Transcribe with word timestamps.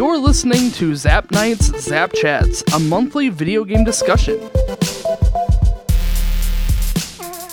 You're 0.00 0.16
listening 0.16 0.70
to 0.72 0.96
Zap 0.96 1.30
Nights 1.30 1.66
Zap 1.78 2.14
Chats, 2.14 2.62
a 2.74 2.78
monthly 2.78 3.28
video 3.28 3.66
game 3.66 3.84
discussion. 3.84 4.40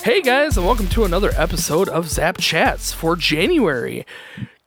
Hey 0.02 0.22
guys, 0.22 0.56
and 0.56 0.64
welcome 0.64 0.88
to 0.88 1.04
another 1.04 1.30
episode 1.36 1.90
of 1.90 2.08
Zap 2.08 2.38
Chats 2.38 2.90
for 2.90 3.16
January. 3.16 4.06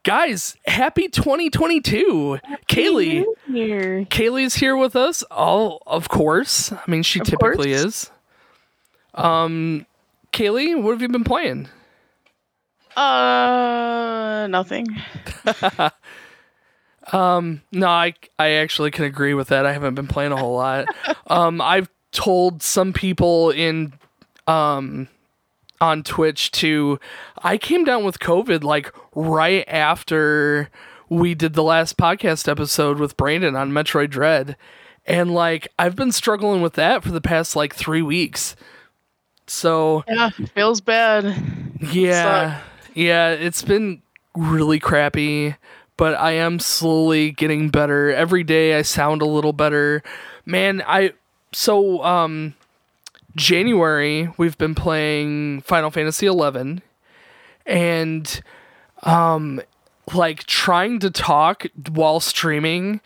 Guys, 0.04 0.56
happy 0.64 1.08
2022. 1.08 2.38
Kaylee. 2.68 3.24
Kaylee's 3.50 4.54
here 4.54 4.76
with 4.76 4.94
us. 4.94 5.24
All 5.24 5.82
of 5.84 6.08
course. 6.08 6.70
I 6.70 6.82
mean, 6.86 7.02
she 7.02 7.18
Of 7.18 7.26
typically 7.26 7.72
course. 7.72 7.84
is. 7.84 8.10
Um, 9.12 9.86
Kaylee, 10.32 10.80
what 10.80 10.92
have 10.92 11.02
you 11.02 11.08
been 11.08 11.24
playing? 11.24 11.68
Uh, 12.94 14.46
nothing. 14.48 14.86
Um, 17.12 17.62
no, 17.72 17.86
I 17.88 18.14
I 18.38 18.50
actually 18.50 18.90
can 18.90 19.04
agree 19.04 19.34
with 19.34 19.48
that. 19.48 19.66
I 19.66 19.72
haven't 19.72 19.94
been 19.94 20.06
playing 20.06 20.32
a 20.32 20.36
whole 20.36 20.54
lot. 20.56 20.86
um, 21.26 21.60
I've 21.60 21.88
told 22.12 22.62
some 22.62 22.92
people 22.92 23.50
in 23.50 23.94
um 24.46 25.08
on 25.80 26.02
Twitch 26.02 26.50
to 26.52 27.00
I 27.42 27.56
came 27.58 27.84
down 27.84 28.04
with 28.04 28.18
COVID 28.20 28.62
like 28.62 28.92
right 29.14 29.64
after 29.66 30.70
we 31.08 31.34
did 31.34 31.54
the 31.54 31.62
last 31.62 31.96
podcast 31.96 32.48
episode 32.48 32.98
with 32.98 33.16
Brandon 33.16 33.56
on 33.56 33.72
Metroid 33.72 34.10
Dread. 34.10 34.56
And 35.06 35.34
like 35.34 35.66
I've 35.78 35.96
been 35.96 36.12
struggling 36.12 36.62
with 36.62 36.74
that 36.74 37.02
for 37.02 37.10
the 37.10 37.20
past 37.20 37.56
like 37.56 37.74
3 37.74 38.02
weeks. 38.02 38.54
So, 39.48 40.04
Yeah, 40.08 40.30
feels 40.54 40.80
bad. 40.80 41.34
yeah. 41.80 42.60
Yeah, 42.94 43.30
it's 43.30 43.62
been 43.62 44.00
really 44.36 44.78
crappy, 44.78 45.56
but 46.02 46.18
I 46.18 46.32
am 46.32 46.58
slowly 46.58 47.30
getting 47.30 47.68
better. 47.68 48.12
Every 48.12 48.42
day 48.42 48.76
I 48.76 48.82
sound 48.82 49.22
a 49.22 49.24
little 49.24 49.52
better. 49.52 50.02
Man, 50.44 50.82
I 50.84 51.12
so 51.52 52.02
um 52.02 52.54
January 53.36 54.28
we've 54.36 54.58
been 54.58 54.74
playing 54.74 55.60
Final 55.60 55.92
Fantasy 55.92 56.26
11 56.26 56.82
and 57.66 58.42
um 59.04 59.62
like 60.12 60.42
trying 60.42 60.98
to 60.98 61.08
talk 61.08 61.66
while 61.88 62.18
streaming 62.18 63.00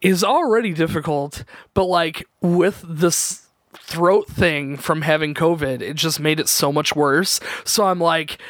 is 0.00 0.24
already 0.24 0.72
difficult, 0.72 1.44
but 1.74 1.84
like 1.84 2.26
with 2.40 2.84
this 2.84 3.46
throat 3.72 4.26
thing 4.26 4.76
from 4.76 5.02
having 5.02 5.32
COVID, 5.32 5.80
it 5.80 5.94
just 5.94 6.18
made 6.18 6.40
it 6.40 6.48
so 6.48 6.72
much 6.72 6.96
worse. 6.96 7.38
So 7.64 7.86
I'm 7.86 8.00
like, 8.00 8.40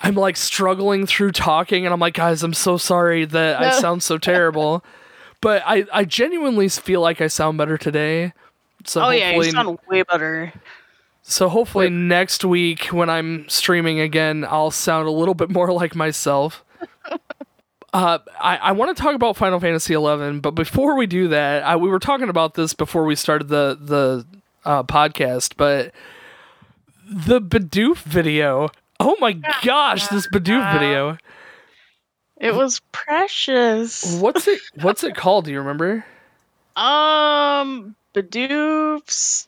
I'm 0.00 0.14
like 0.14 0.36
struggling 0.36 1.06
through 1.06 1.32
talking, 1.32 1.84
and 1.84 1.92
I'm 1.92 2.00
like, 2.00 2.14
guys, 2.14 2.42
I'm 2.42 2.54
so 2.54 2.76
sorry 2.76 3.24
that 3.26 3.60
I 3.60 3.70
sound 3.72 4.02
so 4.02 4.18
terrible. 4.18 4.84
But 5.42 5.62
I, 5.64 5.86
I 5.90 6.04
genuinely 6.04 6.68
feel 6.68 7.00
like 7.00 7.22
I 7.22 7.26
sound 7.26 7.56
better 7.56 7.78
today. 7.78 8.34
So 8.84 9.02
Oh 9.02 9.08
yeah, 9.08 9.30
you 9.30 9.44
sound 9.44 9.78
way 9.88 10.02
better. 10.02 10.52
so 11.22 11.48
hopefully 11.48 11.88
next 11.88 12.44
week 12.44 12.88
when 12.88 13.08
I'm 13.08 13.48
streaming 13.48 14.00
again, 14.00 14.44
I'll 14.46 14.70
sound 14.70 15.08
a 15.08 15.10
little 15.10 15.32
bit 15.32 15.48
more 15.58 15.72
like 15.72 15.94
myself. 15.94 16.62
Uh, 17.92 18.18
I, 18.40 18.56
I 18.58 18.72
want 18.72 18.96
to 18.96 19.02
talk 19.02 19.16
about 19.16 19.36
Final 19.36 19.58
Fantasy 19.58 19.94
XI, 19.94 20.38
but 20.38 20.52
before 20.52 20.94
we 20.94 21.06
do 21.06 21.26
that, 21.28 21.64
I, 21.64 21.74
we 21.74 21.88
were 21.88 21.98
talking 21.98 22.28
about 22.28 22.54
this 22.54 22.72
before 22.72 23.04
we 23.04 23.16
started 23.16 23.48
the 23.48 23.76
the 23.80 24.26
uh, 24.64 24.84
podcast. 24.84 25.54
But 25.56 25.92
the 27.10 27.40
Bidoof 27.40 27.96
video, 27.96 28.70
oh 29.00 29.16
my 29.18 29.32
gosh, 29.64 30.06
this 30.08 30.28
Bidoof 30.28 30.72
video! 30.72 31.18
It 32.36 32.54
was 32.54 32.80
precious. 32.92 34.18
What's 34.20 34.46
it? 34.48 34.60
What's 34.80 35.04
it 35.04 35.14
called? 35.14 35.46
Do 35.46 35.52
you 35.52 35.58
remember? 35.58 36.04
Um, 36.74 37.94
Bidoofs. 38.14 39.46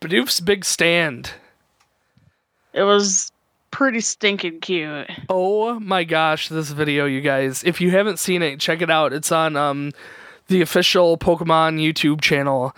Bidoof's 0.00 0.40
Big 0.40 0.64
Stand. 0.64 1.30
It 2.72 2.82
was 2.82 3.30
pretty 3.70 4.00
stinking 4.00 4.60
cute. 4.60 5.08
Oh 5.28 5.78
my 5.78 6.04
gosh, 6.04 6.48
this 6.48 6.70
video, 6.70 7.06
you 7.06 7.20
guys. 7.20 7.62
If 7.64 7.80
you 7.80 7.90
haven't 7.90 8.18
seen 8.18 8.42
it, 8.42 8.60
check 8.60 8.82
it 8.82 8.90
out. 8.90 9.12
It's 9.12 9.30
on 9.30 9.56
um 9.56 9.92
the 10.48 10.60
official 10.60 11.16
Pokemon 11.16 11.80
YouTube 11.80 12.20
channel. 12.20 12.74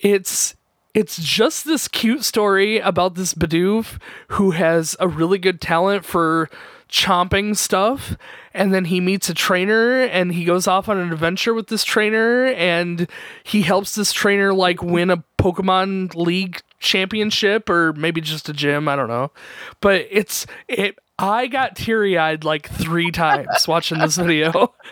It's 0.00 0.54
it's 0.94 1.18
just 1.22 1.64
this 1.64 1.88
cute 1.88 2.24
story 2.24 2.78
about 2.78 3.16
this 3.16 3.34
Bidoof 3.34 4.00
who 4.28 4.52
has 4.52 4.96
a 5.00 5.08
really 5.08 5.38
good 5.38 5.60
talent 5.60 6.04
for 6.04 6.48
chomping 6.88 7.56
stuff 7.56 8.16
and 8.52 8.72
then 8.72 8.84
he 8.84 9.00
meets 9.00 9.28
a 9.28 9.34
trainer 9.34 10.02
and 10.02 10.32
he 10.32 10.44
goes 10.44 10.68
off 10.68 10.88
on 10.88 10.96
an 10.96 11.12
adventure 11.12 11.52
with 11.52 11.66
this 11.66 11.82
trainer 11.82 12.46
and 12.46 13.08
he 13.42 13.62
helps 13.62 13.96
this 13.96 14.12
trainer 14.12 14.54
like 14.54 14.80
win 14.80 15.10
a 15.10 15.24
Pokemon 15.38 16.14
League 16.14 16.62
championship 16.78 17.68
or 17.68 17.92
maybe 17.94 18.20
just 18.20 18.48
a 18.48 18.52
gym, 18.52 18.88
I 18.88 18.94
don't 18.94 19.08
know. 19.08 19.32
But 19.80 20.06
it's 20.10 20.46
it 20.68 20.96
I 21.18 21.46
got 21.48 21.76
teary-eyed 21.76 22.44
like 22.44 22.68
3 22.68 23.10
times 23.10 23.66
watching 23.66 23.98
this 23.98 24.16
video. 24.16 24.74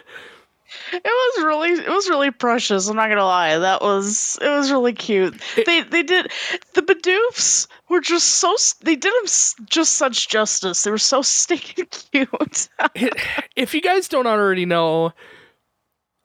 It 0.93 1.03
was 1.05 1.45
really, 1.45 1.71
it 1.71 1.89
was 1.89 2.09
really 2.09 2.31
precious. 2.31 2.89
I'm 2.89 2.97
not 2.97 3.09
gonna 3.09 3.25
lie. 3.25 3.59
That 3.59 3.83
was, 3.83 4.39
it 4.41 4.49
was 4.49 4.71
really 4.71 4.93
cute. 4.93 5.41
they, 5.67 5.83
they 5.83 6.03
did, 6.03 6.31
the 6.75 6.83
Bidoofs 6.83 7.67
were 7.89 8.01
just 8.01 8.29
so, 8.29 8.55
they 8.83 8.97
did 8.97 9.13
them 9.13 9.67
just 9.69 9.95
such 9.95 10.29
justice. 10.29 10.83
They 10.83 10.91
were 10.91 10.99
so 10.99 11.23
stinking 11.23 11.87
cute. 11.87 12.69
it, 12.95 13.15
if 13.57 13.75
you 13.75 13.81
guys 13.81 14.09
don't 14.09 14.27
already 14.27 14.67
know, 14.67 15.13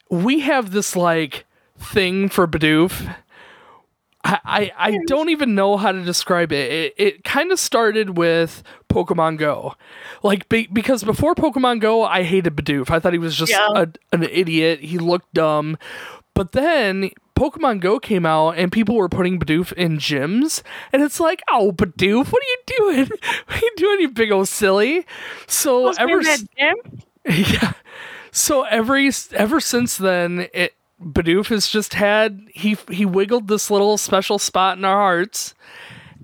we 0.09 0.39
have 0.41 0.71
this 0.71 0.95
like 0.95 1.45
thing 1.77 2.29
for 2.29 2.47
Bidoof. 2.47 3.15
I, 4.27 4.39
I, 4.45 4.71
I 4.77 4.99
don't 5.07 5.29
even 5.29 5.55
know 5.55 5.77
how 5.77 5.91
to 5.93 6.03
describe 6.03 6.51
it. 6.51 6.71
It, 6.71 6.93
it 6.97 7.23
kind 7.23 7.51
of 7.51 7.59
started 7.59 8.17
with 8.17 8.61
Pokemon 8.89 9.37
Go. 9.37 9.75
Like, 10.21 10.49
be, 10.49 10.67
because 10.67 11.03
before 11.03 11.33
Pokemon 11.33 11.79
Go, 11.79 12.03
I 12.03 12.23
hated 12.23 12.55
Bidoof. 12.55 12.89
I 12.91 12.99
thought 12.99 13.13
he 13.13 13.19
was 13.19 13.35
just 13.37 13.51
Yeah. 13.51 13.69
a, 13.73 13.87
an 14.11 14.23
idiot. 14.23 14.81
He 14.81 14.97
looked 14.97 15.33
dumb. 15.33 15.77
But 16.33 16.51
then 16.51 17.11
Pokemon 17.37 17.79
Go 17.79 17.99
came 17.99 18.25
out 18.25 18.57
and 18.57 18.71
people 18.71 18.95
were 18.95 19.09
putting 19.09 19.39
Bidoof 19.39 19.71
in 19.73 19.97
gyms. 19.97 20.61
And 20.91 21.01
it's 21.03 21.19
like, 21.19 21.41
oh, 21.49 21.71
Bidoof, 21.71 22.31
what 22.31 22.43
are 22.43 22.45
you 22.45 22.57
doing? 22.93 23.09
What 23.47 23.63
are 23.63 23.65
you 23.65 23.71
doing, 23.77 24.01
you 24.01 24.09
big 24.09 24.31
old 24.31 24.49
silly? 24.49 25.05
So 25.47 25.89
ever 25.91 26.19
s- 26.19 26.43
gym? 26.57 26.75
yeah. 27.25 27.73
So 28.31 28.63
every 28.63 29.09
ever 29.33 29.59
since 29.59 29.97
then, 29.97 30.47
it 30.53 30.73
Bidoof 31.01 31.47
has 31.47 31.67
just 31.67 31.93
had 31.93 32.41
he 32.53 32.75
he 32.89 33.05
wiggled 33.05 33.47
this 33.47 33.69
little 33.69 33.97
special 33.97 34.39
spot 34.39 34.77
in 34.77 34.85
our 34.85 34.97
hearts, 34.97 35.53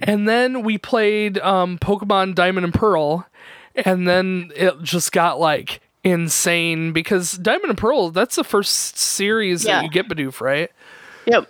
and 0.02 0.28
then 0.28 0.64
we 0.64 0.78
played 0.78 1.38
um, 1.40 1.78
Pokemon 1.78 2.34
Diamond 2.36 2.66
and 2.66 2.74
Pearl, 2.74 3.28
and 3.76 4.08
then 4.08 4.52
it 4.56 4.82
just 4.82 5.12
got 5.12 5.40
like 5.40 5.82
insane 6.04 6.92
because 6.92 7.34
Diamond 7.38 7.70
and 7.70 7.78
Pearl 7.78 8.10
that's 8.10 8.36
the 8.36 8.44
first 8.44 8.98
series 8.98 9.64
Yeah. 9.64 9.76
that 9.78 9.84
you 9.86 9.90
get 9.90 10.10
Bidoof 10.10 10.42
right. 10.42 10.70
Yep. 11.28 11.50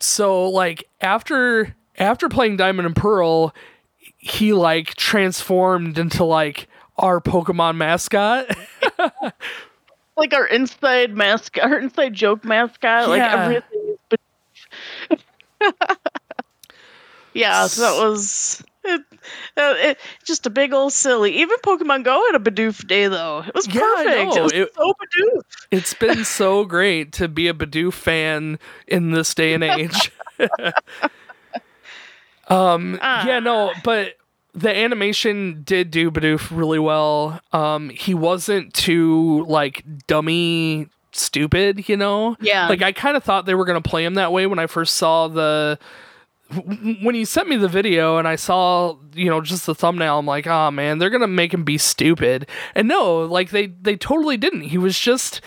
So 0.00 0.48
like 0.48 0.88
after 1.00 1.76
after 1.98 2.28
playing 2.28 2.56
Diamond 2.56 2.86
and 2.86 2.96
Pearl, 2.96 3.54
he 4.18 4.52
like 4.54 4.94
transformed 4.94 5.98
into 5.98 6.24
like 6.24 6.68
our 6.96 7.20
Pokemon 7.20 7.76
mascot. 7.76 8.46
like 10.22 10.34
our 10.34 10.46
inside 10.46 11.16
mascot, 11.16 11.64
our 11.64 11.78
inside 11.78 12.14
joke 12.14 12.44
mascot, 12.44 13.08
like 13.08 13.18
Yeah. 13.18 13.26
everything. 13.26 13.96
yeah, 17.34 17.66
so 17.66 17.80
that 17.82 18.08
was 18.08 18.62
it, 18.84 19.00
uh, 19.56 19.74
it, 19.78 19.98
just 20.24 20.46
a 20.46 20.50
big 20.50 20.72
old 20.72 20.92
silly. 20.92 21.38
Even 21.38 21.56
Pokemon 21.64 22.04
Go 22.04 22.22
had 22.30 22.40
a 22.40 22.50
Bidoof 22.50 22.86
day 22.86 23.08
though. 23.08 23.40
It 23.46 23.54
was 23.54 23.66
Yeah, 23.66 23.80
perfect. 23.80 24.36
It 24.36 24.42
was 24.42 24.52
It- 24.52 24.74
so 24.76 24.94
Bidoof. 24.94 25.42
It's 25.70 25.94
been 25.94 26.24
so 26.38 26.64
great 26.64 27.12
to 27.14 27.28
be 27.28 27.48
a 27.48 27.54
Bidoof 27.54 27.94
fan 27.94 28.58
in 28.86 29.10
this 29.12 29.34
day 29.34 29.54
and 29.54 29.64
age. 29.64 30.12
um, 32.48 32.98
yeah, 33.02 33.40
no, 33.40 33.72
but 33.82 34.14
the 34.54 34.74
animation 34.74 35.62
did 35.64 35.90
do 35.90 36.10
Bidoof 36.10 36.56
really 36.56 36.78
well. 36.78 37.40
Um, 37.52 37.88
he 37.90 38.14
wasn't 38.14 38.74
too 38.74 39.44
like 39.48 39.84
dummy 40.06 40.88
stupid, 41.12 41.88
you 41.88 41.96
know. 41.96 42.36
Yeah. 42.40 42.68
Like 42.68 42.82
I 42.82 42.92
kind 42.92 43.16
of 43.16 43.24
thought 43.24 43.46
they 43.46 43.54
were 43.54 43.64
gonna 43.64 43.80
play 43.80 44.04
him 44.04 44.14
that 44.14 44.32
way 44.32 44.46
when 44.46 44.58
I 44.58 44.66
first 44.66 44.96
saw 44.96 45.28
the. 45.28 45.78
When 47.02 47.14
you 47.14 47.24
sent 47.24 47.48
me 47.48 47.56
the 47.56 47.66
video 47.66 48.18
and 48.18 48.28
I 48.28 48.36
saw, 48.36 48.98
you 49.14 49.30
know, 49.30 49.40
just 49.40 49.64
the 49.64 49.74
thumbnail, 49.74 50.18
I'm 50.18 50.26
like, 50.26 50.46
oh 50.46 50.70
man, 50.70 50.98
they're 50.98 51.08
gonna 51.08 51.26
make 51.26 51.54
him 51.54 51.64
be 51.64 51.78
stupid. 51.78 52.46
And 52.74 52.88
no, 52.88 53.20
like 53.22 53.50
they 53.50 53.68
they 53.68 53.96
totally 53.96 54.36
didn't. 54.36 54.62
He 54.62 54.76
was 54.76 54.98
just 54.98 55.40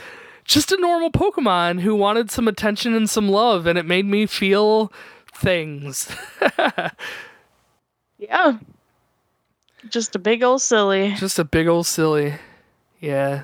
just 0.45 0.71
a 0.71 0.77
normal 0.81 1.11
Pokemon 1.11 1.81
who 1.81 1.95
wanted 1.95 2.31
some 2.31 2.47
attention 2.47 2.95
and 2.95 3.07
some 3.07 3.29
love, 3.29 3.67
and 3.67 3.77
it 3.77 3.85
made 3.85 4.05
me 4.05 4.25
feel 4.25 4.91
things. 5.31 6.09
Yeah. 8.17 8.59
Just 9.89 10.15
a 10.15 10.19
big 10.19 10.43
old 10.43 10.61
silly. 10.61 11.13
Just 11.13 11.39
a 11.39 11.43
big 11.43 11.67
old 11.67 11.85
silly. 11.85 12.35
Yeah. 12.99 13.43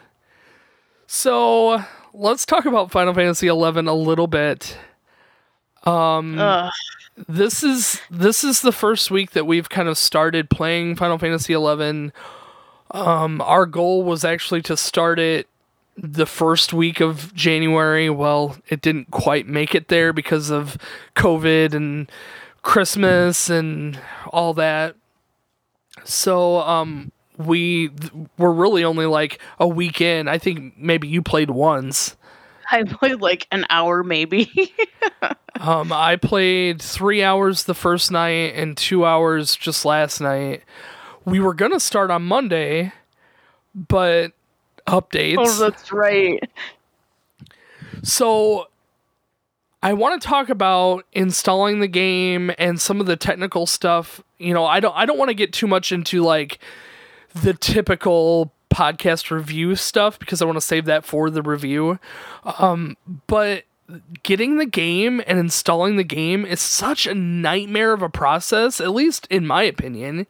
So 1.08 1.84
let's 2.14 2.46
talk 2.46 2.66
about 2.66 2.92
Final 2.92 3.14
Fantasy 3.14 3.48
XI 3.48 3.52
a 3.52 3.94
little 3.94 4.28
bit. 4.28 4.78
Um, 5.84 6.38
Ugh. 6.40 6.72
this 7.28 7.64
is 7.64 8.02
this 8.10 8.44
is 8.44 8.62
the 8.62 8.72
first 8.72 9.12
week 9.12 9.32
that 9.32 9.46
we've 9.46 9.70
kind 9.70 9.88
of 9.90 9.98
started 9.98 10.50
playing 10.50 10.96
Final 10.96 11.18
Fantasy 11.18 11.54
XI. 11.54 12.12
Um, 12.92 13.42
our 13.42 13.66
goal 13.66 14.04
was 14.04 14.24
actually 14.26 14.62
to 14.64 14.76
start 14.78 15.20
it 15.20 15.48
the 15.98 16.26
first 16.26 16.74
week 16.74 17.00
of 17.00 17.34
January. 17.34 18.10
Well, 18.10 18.58
it 18.68 18.82
didn't 18.82 19.12
quite 19.12 19.48
make 19.48 19.76
it 19.76 19.88
there 19.88 20.14
because 20.14 20.50
of 20.50 20.78
COVID 21.16 21.74
and 21.74 22.12
Christmas 22.62 23.50
and 23.50 24.00
all 24.28 24.54
that. 24.56 24.96
So, 26.04 26.60
um, 26.60 27.12
we 27.38 27.92
were 28.38 28.52
really 28.54 28.84
only 28.84 29.06
like 29.06 29.40
a 29.60 29.68
week 29.68 30.02
in. 30.02 30.28
I 30.28 30.38
think 30.38 30.78
maybe 30.78 31.08
you 31.08 31.22
played 31.22 31.50
once. 31.50 32.16
I 32.72 32.84
played 32.84 33.20
like 33.20 33.48
an 33.52 33.66
hour 33.70 34.04
maybe. 34.04 34.74
Um, 35.62 35.94
I 35.94 36.16
played 36.16 36.82
three 36.82 37.22
hours 37.22 37.66
the 37.66 37.76
first 37.76 38.10
night 38.10 38.56
and 38.56 38.76
two 38.76 39.06
hours 39.06 39.56
just 39.56 39.86
last 39.86 40.20
night. 40.20 40.64
We 41.24 41.40
were 41.40 41.54
gonna 41.54 41.80
start 41.80 42.10
on 42.10 42.24
Monday, 42.24 42.92
but 43.76 44.32
updates. 44.88 45.36
oh, 45.38 45.60
that's 45.60 45.92
right. 45.92 46.42
So 48.02 48.70
I 49.84 49.94
want 49.94 50.20
to 50.20 50.28
talk 50.28 50.50
about 50.50 51.06
installing 51.14 51.80
the 51.80 51.88
game 51.88 52.52
and 52.58 52.82
some 52.82 53.00
of 53.00 53.06
the 53.06 53.16
technical 53.16 53.68
stuff. 53.68 54.24
You 54.42 54.54
know, 54.54 54.66
I 54.66 54.80
don't 54.80 54.96
I 54.96 55.06
don't 55.06 55.18
want 55.18 55.30
to 55.30 55.36
get 55.36 55.54
too 55.54 55.68
much 55.68 55.92
into 55.92 56.22
like 56.24 56.60
the 57.34 57.54
typical 57.54 58.52
podcast 58.70 59.30
review 59.32 59.76
stuff 59.76 60.18
because 60.18 60.42
I 60.42 60.46
want 60.46 60.58
to 60.58 60.62
save 60.62 60.86
that 60.86 61.06
for 61.06 61.30
the 61.30 61.42
review. 61.42 62.00
Um, 62.58 62.98
but 63.28 63.64
getting 64.24 64.58
the 64.58 64.66
game 64.66 65.22
and 65.28 65.38
installing 65.38 65.98
the 65.98 66.04
game 66.04 66.46
is 66.46 66.62
such 66.62 67.06
a 67.06 67.14
nightmare 67.14 67.94
of 67.94 68.02
a 68.02 68.10
process, 68.10 68.80
at 68.80 68.92
least 68.92 69.28
in 69.30 69.46
my 69.46 69.64
opinion. 69.64 70.28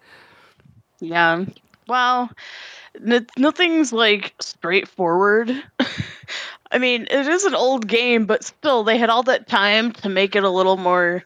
Yeah. 1.00 1.46
Well, 1.88 2.32
n- 3.06 3.28
nothing's 3.38 3.94
like 3.94 4.34
straightforward. 4.40 5.52
I 6.72 6.78
mean, 6.78 7.08
it 7.12 7.28
is 7.28 7.44
an 7.44 7.56
old 7.56 7.88
game, 7.88 8.26
but 8.26 8.44
still, 8.44 8.84
they 8.84 8.98
had 8.98 9.10
all 9.10 9.24
that 9.24 9.48
time 9.48 9.92
to 9.94 10.10
make 10.10 10.36
it 10.36 10.44
a 10.44 10.50
little 10.50 10.78
more 10.78 11.24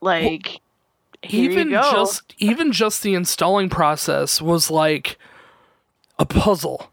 like. 0.00 0.60
Here 1.22 1.50
even 1.50 1.70
just 1.70 2.34
even 2.38 2.72
just 2.72 3.02
the 3.02 3.14
installing 3.14 3.68
process 3.68 4.42
was 4.42 4.70
like 4.70 5.18
a 6.18 6.26
puzzle. 6.26 6.90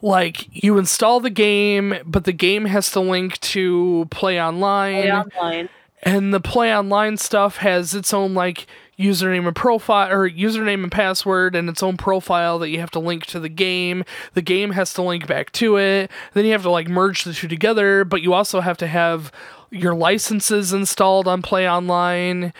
Like 0.00 0.62
you 0.64 0.78
install 0.78 1.20
the 1.20 1.30
game 1.30 1.94
but 2.04 2.24
the 2.24 2.32
game 2.32 2.66
has 2.66 2.90
to 2.92 3.00
link 3.00 3.40
to 3.40 4.06
play 4.10 4.40
online. 4.40 5.02
Play 5.02 5.12
online. 5.12 5.68
and 6.02 6.32
the 6.34 6.40
play 6.40 6.74
online 6.74 7.16
stuff 7.16 7.58
has 7.58 7.94
its 7.94 8.12
own 8.14 8.34
like 8.34 8.66
username 8.98 9.46
and 9.46 9.56
profile 9.56 10.12
or 10.12 10.30
username 10.30 10.84
and 10.84 10.92
password 10.92 11.56
and 11.56 11.68
its 11.68 11.82
own 11.82 11.96
profile 11.96 12.60
that 12.60 12.68
you 12.68 12.78
have 12.78 12.92
to 12.92 13.00
link 13.00 13.26
to 13.26 13.40
the 13.40 13.48
game. 13.48 14.04
The 14.34 14.42
game 14.42 14.70
has 14.70 14.94
to 14.94 15.02
link 15.02 15.26
back 15.26 15.50
to 15.52 15.78
it. 15.78 16.12
Then 16.32 16.44
you 16.44 16.52
have 16.52 16.62
to 16.62 16.70
like 16.70 16.88
merge 16.88 17.24
the 17.24 17.32
two 17.32 17.48
together 17.48 18.04
but 18.04 18.22
you 18.22 18.34
also 18.34 18.60
have 18.60 18.78
to 18.78 18.86
have 18.86 19.32
your 19.70 19.94
licenses 19.94 20.72
installed 20.72 21.26
on 21.26 21.42
play 21.42 21.68
online 21.68 22.52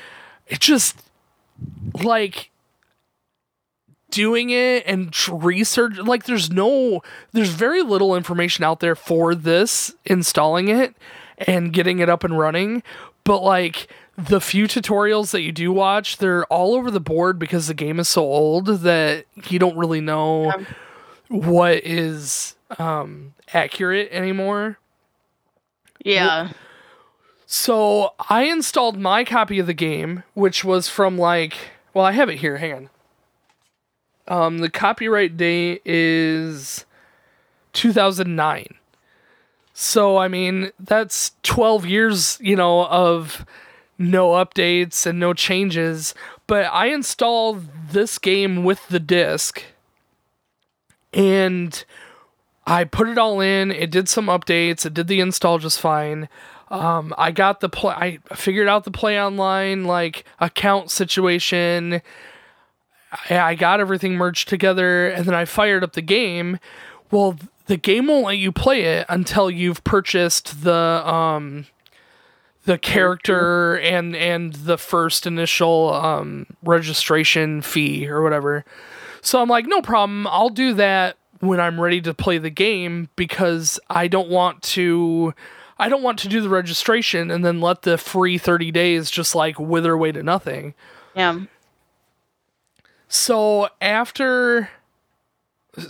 it 0.46 0.60
just 0.60 0.96
like 2.02 2.50
doing 4.10 4.50
it 4.50 4.84
and 4.86 5.12
research 5.28 5.96
like 5.98 6.24
there's 6.24 6.48
no 6.50 7.02
there's 7.32 7.48
very 7.50 7.82
little 7.82 8.14
information 8.14 8.62
out 8.64 8.78
there 8.78 8.94
for 8.94 9.34
this 9.34 9.92
installing 10.04 10.68
it 10.68 10.94
and 11.38 11.72
getting 11.72 11.98
it 11.98 12.08
up 12.08 12.22
and 12.22 12.38
running. 12.38 12.82
But 13.24 13.42
like 13.42 13.88
the 14.16 14.40
few 14.40 14.68
tutorials 14.68 15.32
that 15.32 15.40
you 15.40 15.50
do 15.50 15.72
watch 15.72 16.18
they're 16.18 16.44
all 16.46 16.74
over 16.74 16.90
the 16.90 17.00
board 17.00 17.38
because 17.38 17.66
the 17.66 17.74
game 17.74 17.98
is 17.98 18.08
so 18.08 18.22
old 18.22 18.66
that 18.66 19.24
you 19.48 19.58
don't 19.58 19.76
really 19.76 20.00
know 20.00 20.52
Um, 20.52 20.66
what 21.28 21.84
is 21.84 22.54
um 22.78 23.34
accurate 23.52 24.10
anymore. 24.12 24.78
Yeah. 26.04 26.50
So 27.54 28.14
I 28.28 28.46
installed 28.46 28.98
my 28.98 29.22
copy 29.22 29.60
of 29.60 29.68
the 29.68 29.74
game, 29.74 30.24
which 30.34 30.64
was 30.64 30.88
from 30.88 31.16
like, 31.16 31.54
well, 31.94 32.04
I 32.04 32.10
have 32.10 32.28
it 32.28 32.38
here. 32.38 32.56
Hang 32.56 32.72
on. 32.74 32.90
Um, 34.26 34.58
the 34.58 34.68
copyright 34.68 35.36
date 35.36 35.80
is 35.84 36.84
2009. 37.72 38.74
So 39.72 40.16
I 40.16 40.26
mean, 40.26 40.72
that's 40.80 41.30
12 41.44 41.86
years, 41.86 42.38
you 42.40 42.56
know, 42.56 42.86
of 42.86 43.46
no 43.98 44.30
updates 44.30 45.06
and 45.06 45.20
no 45.20 45.32
changes. 45.32 46.12
But 46.48 46.64
I 46.72 46.86
installed 46.86 47.68
this 47.92 48.18
game 48.18 48.64
with 48.64 48.88
the 48.88 48.98
disc, 48.98 49.62
and 51.12 51.84
I 52.66 52.82
put 52.82 53.08
it 53.08 53.16
all 53.16 53.40
in. 53.40 53.70
It 53.70 53.92
did 53.92 54.08
some 54.08 54.26
updates. 54.26 54.84
It 54.84 54.94
did 54.94 55.06
the 55.06 55.20
install 55.20 55.58
just 55.58 55.78
fine. 55.78 56.28
Um, 56.68 57.14
I 57.18 57.30
got 57.30 57.60
the 57.60 57.68
play. 57.68 57.94
I 57.94 58.34
figured 58.34 58.68
out 58.68 58.84
the 58.84 58.90
play 58.90 59.20
online 59.20 59.84
like 59.84 60.24
account 60.40 60.90
situation. 60.90 62.00
I, 63.30 63.38
I 63.38 63.54
got 63.54 63.80
everything 63.80 64.14
merged 64.14 64.48
together, 64.48 65.08
and 65.08 65.26
then 65.26 65.34
I 65.34 65.44
fired 65.44 65.84
up 65.84 65.92
the 65.92 66.02
game. 66.02 66.58
Well, 67.10 67.36
the 67.66 67.76
game 67.76 68.08
won't 68.08 68.26
let 68.26 68.38
you 68.38 68.52
play 68.52 68.82
it 68.82 69.06
until 69.08 69.50
you've 69.50 69.84
purchased 69.84 70.64
the 70.64 70.72
um 70.72 71.66
the 72.64 72.78
character 72.78 73.78
and 73.78 74.16
and 74.16 74.54
the 74.54 74.78
first 74.78 75.26
initial 75.26 75.92
um 75.92 76.46
registration 76.62 77.62
fee 77.62 78.08
or 78.08 78.22
whatever. 78.22 78.64
So 79.20 79.40
I'm 79.40 79.48
like, 79.48 79.66
no 79.66 79.80
problem. 79.80 80.26
I'll 80.26 80.50
do 80.50 80.74
that 80.74 81.16
when 81.40 81.60
I'm 81.60 81.80
ready 81.80 82.00
to 82.02 82.14
play 82.14 82.38
the 82.38 82.50
game 82.50 83.08
because 83.16 83.78
I 83.88 84.08
don't 84.08 84.28
want 84.28 84.62
to 84.62 85.34
I 85.78 85.88
don't 85.88 86.02
want 86.02 86.18
to 86.20 86.28
do 86.28 86.40
the 86.40 86.48
registration 86.48 87.30
and 87.30 87.44
then 87.44 87.60
let 87.60 87.82
the 87.82 87.98
free 87.98 88.38
30 88.38 88.70
days 88.70 89.10
just 89.10 89.34
like 89.34 89.58
wither 89.58 89.92
away 89.92 90.12
to 90.12 90.22
nothing. 90.22 90.74
Yeah. 91.14 91.40
So 93.08 93.68
after 93.80 94.70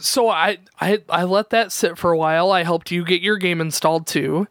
so 0.01 0.29
I 0.29 0.59
I 0.81 1.03
I 1.09 1.25
let 1.25 1.51
that 1.51 1.73
sit 1.73 1.99
for 1.99 2.13
a 2.13 2.19
while. 2.19 2.51
I 2.51 2.63
helped 2.63 2.91
you 2.91 3.05
get 3.05 3.21
your 3.21 3.37
game 3.37 3.61
installed 3.61 4.07
too. 4.07 4.47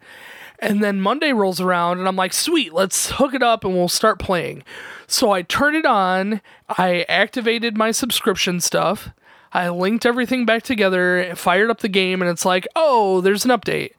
And 0.59 0.83
then 0.83 1.01
Monday 1.01 1.33
rolls 1.33 1.59
around 1.59 1.99
and 1.99 2.07
I'm 2.07 2.15
like, 2.15 2.33
"Sweet, 2.33 2.73
let's 2.73 3.11
hook 3.11 3.33
it 3.33 3.43
up 3.43 3.63
and 3.63 3.73
we'll 3.73 3.89
start 3.89 4.19
playing." 4.19 4.63
So 5.07 5.31
I 5.31 5.41
turned 5.41 5.75
it 5.75 5.85
on, 5.85 6.41
I 6.69 7.05
activated 7.09 7.77
my 7.77 7.91
subscription 7.91 8.61
stuff. 8.61 9.09
I 9.51 9.69
linked 9.69 10.05
everything 10.05 10.45
back 10.45 10.63
together, 10.63 11.33
fired 11.35 11.69
up 11.69 11.79
the 11.79 11.89
game 11.89 12.21
and 12.21 12.31
it's 12.31 12.45
like, 12.45 12.67
"Oh, 12.75 13.21
there's 13.21 13.45
an 13.45 13.51
update." 13.51 13.91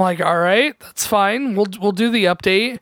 I'm 0.00 0.04
like, 0.04 0.20
"All 0.20 0.38
right, 0.38 0.78
that's 0.80 1.06
fine. 1.06 1.54
We'll 1.54 1.66
we'll 1.80 1.92
do 1.92 2.10
the 2.10 2.24
update." 2.24 2.78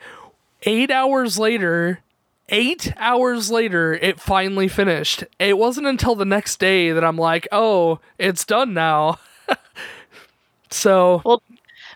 8 0.62 0.90
hours 0.90 1.38
later, 1.38 2.00
eight 2.48 2.92
hours 2.96 3.50
later, 3.50 3.94
it 3.94 4.20
finally 4.20 4.68
finished. 4.68 5.24
It 5.38 5.58
wasn't 5.58 5.86
until 5.86 6.14
the 6.14 6.24
next 6.24 6.58
day 6.58 6.92
that 6.92 7.04
I'm 7.04 7.16
like, 7.16 7.46
oh, 7.52 8.00
it's 8.18 8.44
done 8.44 8.74
now. 8.74 9.18
so, 10.70 11.22
Well, 11.24 11.42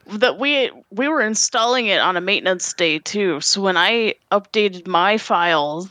that 0.07 0.39
we 0.39 0.71
we 0.91 1.09
were 1.09 1.21
installing 1.21 1.87
it 1.87 2.01
on 2.01 2.17
a 2.17 2.21
maintenance 2.21 2.73
day 2.73 2.99
too. 2.99 3.41
So 3.41 3.63
when 3.63 3.77
I 3.77 4.15
updated 4.31 4.87
my 4.87 5.19
files, 5.19 5.89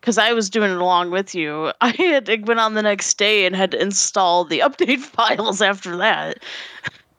because 0.00 0.18
I 0.18 0.32
was 0.32 0.50
doing 0.50 0.70
it 0.70 0.78
along 0.78 1.10
with 1.10 1.34
you, 1.34 1.72
I 1.80 1.90
had 1.90 2.28
went 2.46 2.60
on 2.60 2.74
the 2.74 2.82
next 2.82 3.14
day 3.14 3.46
and 3.46 3.54
had 3.54 3.70
to 3.72 3.80
install 3.80 4.44
the 4.44 4.58
update 4.66 5.00
files 5.00 5.62
after 5.62 5.96
that. 5.98 6.38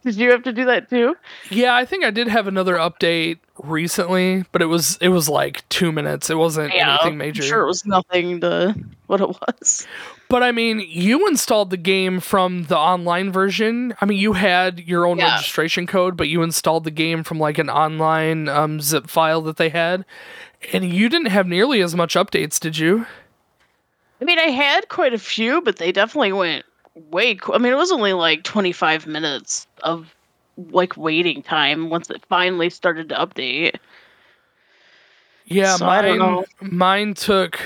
Did 0.08 0.16
you 0.16 0.32
have 0.32 0.44
to 0.44 0.54
do 0.54 0.66
that 0.66 0.90
too? 0.90 1.16
yeah, 1.52 1.76
I 1.76 1.84
think 1.86 2.06
I 2.06 2.12
did 2.12 2.28
have 2.30 2.48
another 2.48 2.76
update 2.76 3.40
recently, 3.64 4.46
but 4.52 4.62
it 4.62 4.68
was 4.68 4.98
it 5.02 5.10
was 5.10 5.28
like 5.28 5.68
2 5.70 5.92
minutes. 5.92 6.30
It 6.30 6.36
wasn't 6.36 6.74
anything 6.74 7.18
major. 7.18 7.44
I'm 7.44 7.50
sure 7.50 7.62
it 7.64 7.68
was 7.68 7.86
nothing 7.86 8.40
to 8.42 8.74
what 9.08 9.20
it 9.22 9.28
was. 9.28 9.86
But 10.30 10.44
I 10.44 10.52
mean, 10.52 10.80
you 10.88 11.28
installed 11.28 11.70
the 11.70 11.78
game 11.78 12.20
from 12.22 12.64
the 12.64 12.78
online 12.78 13.32
version. 13.32 13.94
I 14.02 14.06
mean, 14.06 14.18
you 14.20 14.34
had 14.34 14.80
your 14.80 15.06
own 15.06 15.18
Yeah. 15.18 15.32
registration 15.36 15.88
code, 15.88 16.16
but 16.16 16.28
you 16.30 16.42
installed 16.42 16.84
the 16.86 16.92
game 16.92 17.24
from 17.24 17.40
like 17.40 17.58
an 17.58 17.70
online 17.70 18.48
um, 18.50 18.80
zip 18.82 19.08
file 19.10 19.42
that 19.42 19.58
they 19.58 19.70
had. 19.70 20.06
And 20.74 20.86
you 20.86 21.10
didn't 21.10 21.28
have 21.32 21.48
nearly 21.48 21.82
as 21.82 21.96
much 21.96 22.16
updates, 22.16 22.60
did 22.60 22.78
you? 22.78 23.06
I 24.22 24.26
mean, 24.26 24.40
I 24.40 24.50
had 24.50 24.90
quite 24.90 25.14
a 25.14 25.20
few, 25.20 25.62
but 25.62 25.78
they 25.78 25.92
definitely 25.92 26.34
went 26.34 26.66
way. 27.12 27.36
Qu- 27.36 27.54
I 27.54 27.58
mean, 27.58 27.74
it 27.74 27.78
was 27.78 27.92
only 27.92 28.14
like 28.14 28.44
25 28.44 29.08
minutes 29.08 29.68
of 29.84 30.14
like 30.72 30.98
waiting 30.98 31.44
time 31.44 31.90
once 31.90 32.10
it 32.10 32.26
finally 32.28 32.70
started 32.70 33.10
to 33.10 33.16
update. 33.16 33.76
Yeah, 35.46 35.76
So 35.76 35.86
mine 35.86 36.46
mine 36.62 37.14
took 37.14 37.60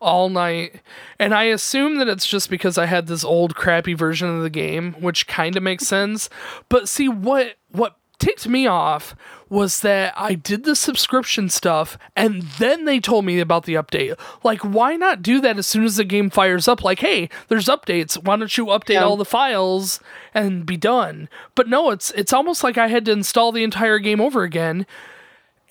all 0.00 0.28
night. 0.28 0.80
And 1.18 1.34
I 1.34 1.44
assume 1.44 1.96
that 1.96 2.08
it's 2.08 2.26
just 2.26 2.50
because 2.50 2.78
I 2.78 2.86
had 2.86 3.06
this 3.06 3.24
old 3.24 3.54
crappy 3.54 3.94
version 3.94 4.28
of 4.28 4.42
the 4.42 4.50
game, 4.50 4.94
which 4.94 5.26
kind 5.26 5.56
of 5.56 5.62
makes 5.62 5.86
sense. 5.86 6.28
But 6.68 6.88
see 6.88 7.08
what 7.08 7.56
what 7.72 7.96
ticked 8.18 8.48
me 8.48 8.66
off 8.66 9.14
was 9.48 9.80
that 9.80 10.12
I 10.16 10.34
did 10.34 10.64
the 10.64 10.74
subscription 10.74 11.48
stuff 11.48 11.96
and 12.16 12.42
then 12.58 12.84
they 12.84 12.98
told 12.98 13.24
me 13.24 13.38
about 13.38 13.64
the 13.64 13.74
update. 13.74 14.18
Like, 14.42 14.60
why 14.60 14.96
not 14.96 15.22
do 15.22 15.40
that 15.40 15.58
as 15.58 15.66
soon 15.66 15.84
as 15.84 15.96
the 15.96 16.04
game 16.04 16.30
fires 16.30 16.66
up? 16.66 16.82
Like, 16.82 16.98
hey, 17.00 17.28
there's 17.48 17.66
updates. 17.66 18.16
Why 18.22 18.36
don't 18.36 18.56
you 18.56 18.66
update 18.66 18.94
Yeah. 18.94 19.04
all 19.04 19.16
the 19.16 19.24
files 19.24 20.00
and 20.34 20.66
be 20.66 20.76
done? 20.76 21.28
But 21.54 21.68
no, 21.68 21.90
it's 21.90 22.10
it's 22.12 22.32
almost 22.32 22.64
like 22.64 22.76
I 22.78 22.88
had 22.88 23.04
to 23.04 23.12
install 23.12 23.52
the 23.52 23.62
entire 23.64 23.98
game 23.98 24.20
over 24.20 24.42
again. 24.42 24.86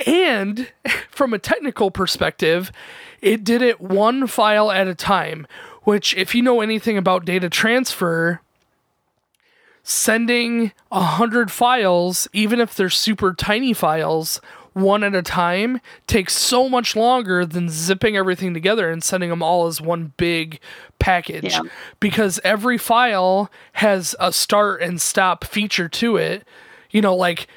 And 0.05 0.71
from 1.09 1.33
a 1.33 1.39
technical 1.39 1.91
perspective, 1.91 2.71
it 3.21 3.43
did 3.43 3.61
it 3.61 3.81
one 3.81 4.27
file 4.27 4.71
at 4.71 4.87
a 4.87 4.95
time, 4.95 5.47
which, 5.83 6.13
if 6.15 6.35
you 6.35 6.41
know 6.41 6.61
anything 6.61 6.97
about 6.97 7.25
data 7.25 7.49
transfer, 7.49 8.41
sending 9.87 10.71
a 10.91 11.01
hundred 11.01 11.51
files, 11.51 12.27
even 12.33 12.59
if 12.59 12.73
they're 12.75 12.89
super 12.89 13.33
tiny 13.33 13.71
files, 13.71 14.41
one 14.73 15.03
at 15.03 15.13
a 15.15 15.21
time 15.21 15.79
takes 16.07 16.35
so 16.35 16.67
much 16.67 16.95
longer 16.95 17.45
than 17.45 17.69
zipping 17.69 18.17
everything 18.17 18.53
together 18.53 18.89
and 18.91 19.03
sending 19.03 19.29
them 19.29 19.43
all 19.43 19.67
as 19.67 19.79
one 19.79 20.11
big 20.17 20.59
package 20.99 21.53
Yeah. 21.53 21.61
because 21.99 22.41
every 22.43 22.77
file 22.79 23.49
has 23.73 24.15
a 24.19 24.33
start 24.33 24.81
and 24.81 24.99
stop 24.99 25.43
feature 25.45 25.87
to 25.87 26.17
it. 26.17 26.43
You 26.89 27.01
know, 27.01 27.15
like 27.15 27.47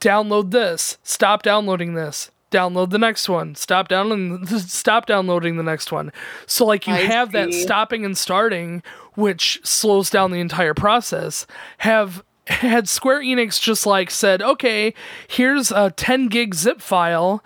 download 0.00 0.50
this, 0.50 0.98
stop 1.04 1.42
downloading 1.42 1.94
this, 1.94 2.30
download 2.50 2.90
the 2.90 2.98
next 2.98 3.28
one, 3.28 3.54
stop 3.54 3.86
downloading, 3.88 4.44
stop 4.58 5.06
downloading 5.06 5.58
the 5.58 5.62
next 5.62 5.92
one. 5.92 6.10
So 6.46 6.64
like 6.64 6.86
you 6.88 6.94
I 6.94 6.98
have 7.02 7.30
that 7.32 7.52
stopping 7.54 8.04
and 8.04 8.16
starting, 8.18 8.82
which 9.16 9.60
slows 9.64 10.08
down 10.08 10.30
the 10.30 10.40
entire 10.40 10.74
process. 10.74 11.46
Have 11.78 12.22
had 12.46 12.88
Square 12.88 13.22
Enix 13.22 13.60
just 13.60 13.86
like 13.86 14.10
said, 14.10 14.40
okay, 14.40 14.94
here's 15.26 15.72
a 15.72 15.90
10 15.90 16.28
gig 16.28 16.54
zip 16.54 16.80
file. 16.80 17.42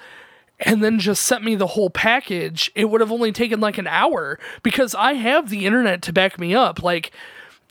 And 0.63 0.85
then 0.85 0.99
just 0.99 1.23
sent 1.23 1.43
me 1.43 1.55
the 1.55 1.69
whole 1.69 1.89
package, 1.89 2.71
it 2.75 2.91
would 2.91 3.01
have 3.01 3.11
only 3.11 3.33
taken 3.33 3.61
like 3.61 3.79
an 3.79 3.87
hour 3.87 4.39
because 4.63 4.95
I 4.95 5.15
have 5.15 5.49
the 5.49 5.65
internet 5.65 6.03
to 6.03 6.13
back 6.13 6.39
me 6.39 6.55
up. 6.55 6.83
Like, 6.83 7.13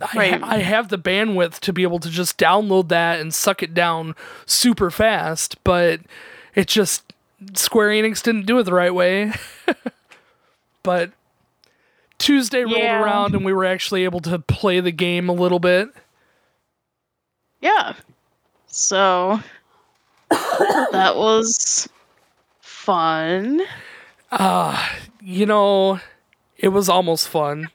I, 0.02 0.18
Right. 0.18 0.44
I 0.44 0.58
have 0.60 0.90
the 0.90 0.98
bandwidth 0.98 1.60
to 1.60 1.74
be 1.74 1.84
able 1.84 2.00
to 2.00 2.10
just 2.10 2.40
download 2.40 2.88
that 2.88 3.20
and 3.20 3.32
suck 3.32 3.62
it 3.62 3.76
down 3.76 4.16
super 4.48 4.90
fast, 4.90 5.64
but 5.64 6.00
it 6.56 6.68
just 6.68 7.14
Square 7.54 7.90
Enix 7.90 8.24
didn't 8.24 8.46
do 8.46 8.58
it 8.60 8.64
the 8.64 8.74
right 8.74 8.94
way. 8.94 9.34
but 10.84 11.12
Tuesday 12.20 12.64
rolled 12.64 12.78
Yeah. 12.78 13.02
around 13.02 13.34
and 13.36 13.44
we 13.44 13.54
were 13.54 13.66
actually 13.66 14.04
able 14.04 14.20
to 14.22 14.40
play 14.40 14.80
the 14.80 14.92
game 14.92 15.30
a 15.30 15.34
little 15.34 15.60
bit. 15.60 15.90
Yeah. 17.62 17.94
So 18.68 19.40
that 20.30 21.16
was 21.16 21.90
fun. 22.62 23.62
Uh, 24.32 24.88
you 25.22 25.46
know, 25.46 26.00
it 26.58 26.70
was 26.70 26.90
almost 26.90 27.28
fun. 27.30 27.70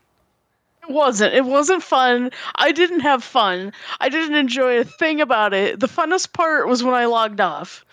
It 0.89 0.93
wasn't. 0.93 1.35
It 1.35 1.45
wasn't 1.45 1.83
fun. 1.83 2.31
I 2.55 2.71
didn't 2.73 3.01
have 3.01 3.25
fun. 3.25 3.73
I 4.01 4.09
didn't 4.11 4.37
enjoy 4.37 4.79
a 4.81 4.85
thing 4.85 5.21
about 5.21 5.55
it. 5.55 5.81
The 5.81 5.89
funnest 5.89 6.33
part 6.33 6.69
was 6.69 6.83
when 6.85 6.95
I 6.95 7.07
logged 7.07 7.41
off. 7.41 7.85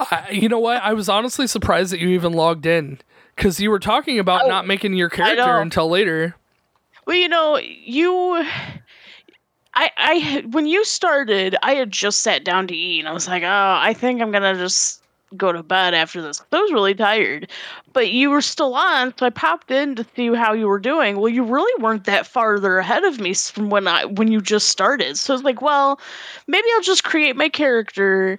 I, 0.00 0.30
you 0.32 0.48
know 0.48 0.58
what? 0.58 0.82
I 0.82 0.94
was 0.94 1.08
honestly 1.08 1.46
surprised 1.46 1.92
that 1.92 2.00
you 2.00 2.08
even 2.08 2.32
logged 2.32 2.66
in 2.66 2.98
because 3.36 3.60
you 3.60 3.70
were 3.70 3.78
talking 3.78 4.18
about 4.18 4.44
Oh, 4.44 4.48
not 4.48 4.66
making 4.66 4.94
your 4.94 5.08
character 5.08 5.58
until 5.58 5.88
later. 5.88 6.34
Well, 7.06 7.16
you 7.16 7.28
know, 7.28 7.56
you 7.58 8.44
I 9.74 9.90
I 9.96 10.44
when 10.50 10.66
you 10.66 10.84
started, 10.84 11.56
I 11.62 11.74
had 11.74 11.90
just 11.90 12.20
sat 12.20 12.44
down 12.44 12.66
to 12.68 12.74
eat 12.74 13.00
and 13.00 13.08
I 13.08 13.12
was 13.12 13.26
like, 13.26 13.42
"Oh, 13.42 13.78
I 13.80 13.94
think 13.94 14.20
I'm 14.20 14.30
going 14.30 14.42
to 14.42 14.54
just 14.54 15.02
go 15.36 15.50
to 15.50 15.62
bed 15.62 15.94
after 15.94 16.20
this." 16.20 16.42
I 16.52 16.60
was 16.60 16.72
really 16.72 16.94
tired. 16.94 17.50
But 17.92 18.10
you 18.10 18.30
were 18.30 18.42
still 18.42 18.74
on, 18.74 19.14
so 19.16 19.26
I 19.26 19.30
popped 19.30 19.70
in 19.70 19.94
to 19.96 20.06
see 20.14 20.32
how 20.34 20.52
you 20.52 20.68
were 20.68 20.78
doing. 20.78 21.18
Well, 21.18 21.28
you 21.28 21.44
really 21.44 21.82
weren't 21.82 22.04
that 22.04 22.26
farther 22.26 22.78
ahead 22.78 23.04
of 23.04 23.18
me 23.18 23.34
from 23.34 23.70
when 23.70 23.88
I 23.88 24.04
when 24.04 24.30
you 24.30 24.40
just 24.40 24.68
started. 24.68 25.16
So 25.16 25.32
I 25.32 25.36
was 25.36 25.44
like, 25.44 25.62
"Well, 25.62 25.98
maybe 26.46 26.68
I'll 26.74 26.82
just 26.82 27.04
create 27.04 27.36
my 27.36 27.48
character 27.48 28.38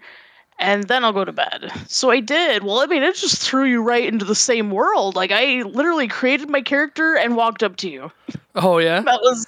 and 0.59 0.83
then 0.85 1.03
I'll 1.03 1.13
go 1.13 1.25
to 1.25 1.31
bed. 1.31 1.71
So 1.87 2.09
I 2.11 2.19
did. 2.19 2.63
Well, 2.63 2.79
I 2.79 2.85
mean, 2.85 3.03
it 3.03 3.15
just 3.15 3.41
threw 3.41 3.65
you 3.65 3.81
right 3.81 4.05
into 4.05 4.25
the 4.25 4.35
same 4.35 4.71
world. 4.71 5.15
Like 5.15 5.31
I 5.31 5.63
literally 5.63 6.07
created 6.07 6.49
my 6.49 6.61
character 6.61 7.15
and 7.15 7.35
walked 7.35 7.63
up 7.63 7.75
to 7.77 7.89
you. 7.89 8.11
Oh, 8.55 8.77
yeah? 8.77 9.01
That 9.01 9.19
was 9.21 9.47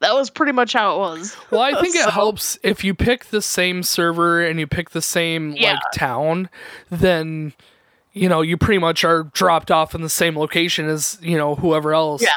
that 0.00 0.14
was 0.14 0.30
pretty 0.30 0.52
much 0.52 0.72
how 0.72 0.96
it 0.96 0.98
was. 0.98 1.36
Well, 1.50 1.60
I 1.60 1.78
think 1.80 1.94
it 1.96 2.08
helps 2.08 2.58
if 2.62 2.82
you 2.84 2.94
pick 2.94 3.26
the 3.26 3.42
same 3.42 3.82
server 3.82 4.42
and 4.44 4.58
you 4.58 4.66
pick 4.66 4.90
the 4.90 5.02
same 5.02 5.52
Yeah. 5.56 5.72
like 5.74 5.82
town, 5.94 6.48
then 6.90 7.52
you 8.14 8.30
know, 8.30 8.40
you 8.40 8.56
pretty 8.56 8.78
much 8.78 9.04
are 9.04 9.24
dropped 9.24 9.70
off 9.70 9.94
in 9.94 10.00
the 10.00 10.08
same 10.08 10.38
location 10.38 10.88
as, 10.88 11.18
you 11.20 11.36
know, 11.36 11.54
whoever 11.54 11.92
else. 11.92 12.22
Yeah. 12.22 12.30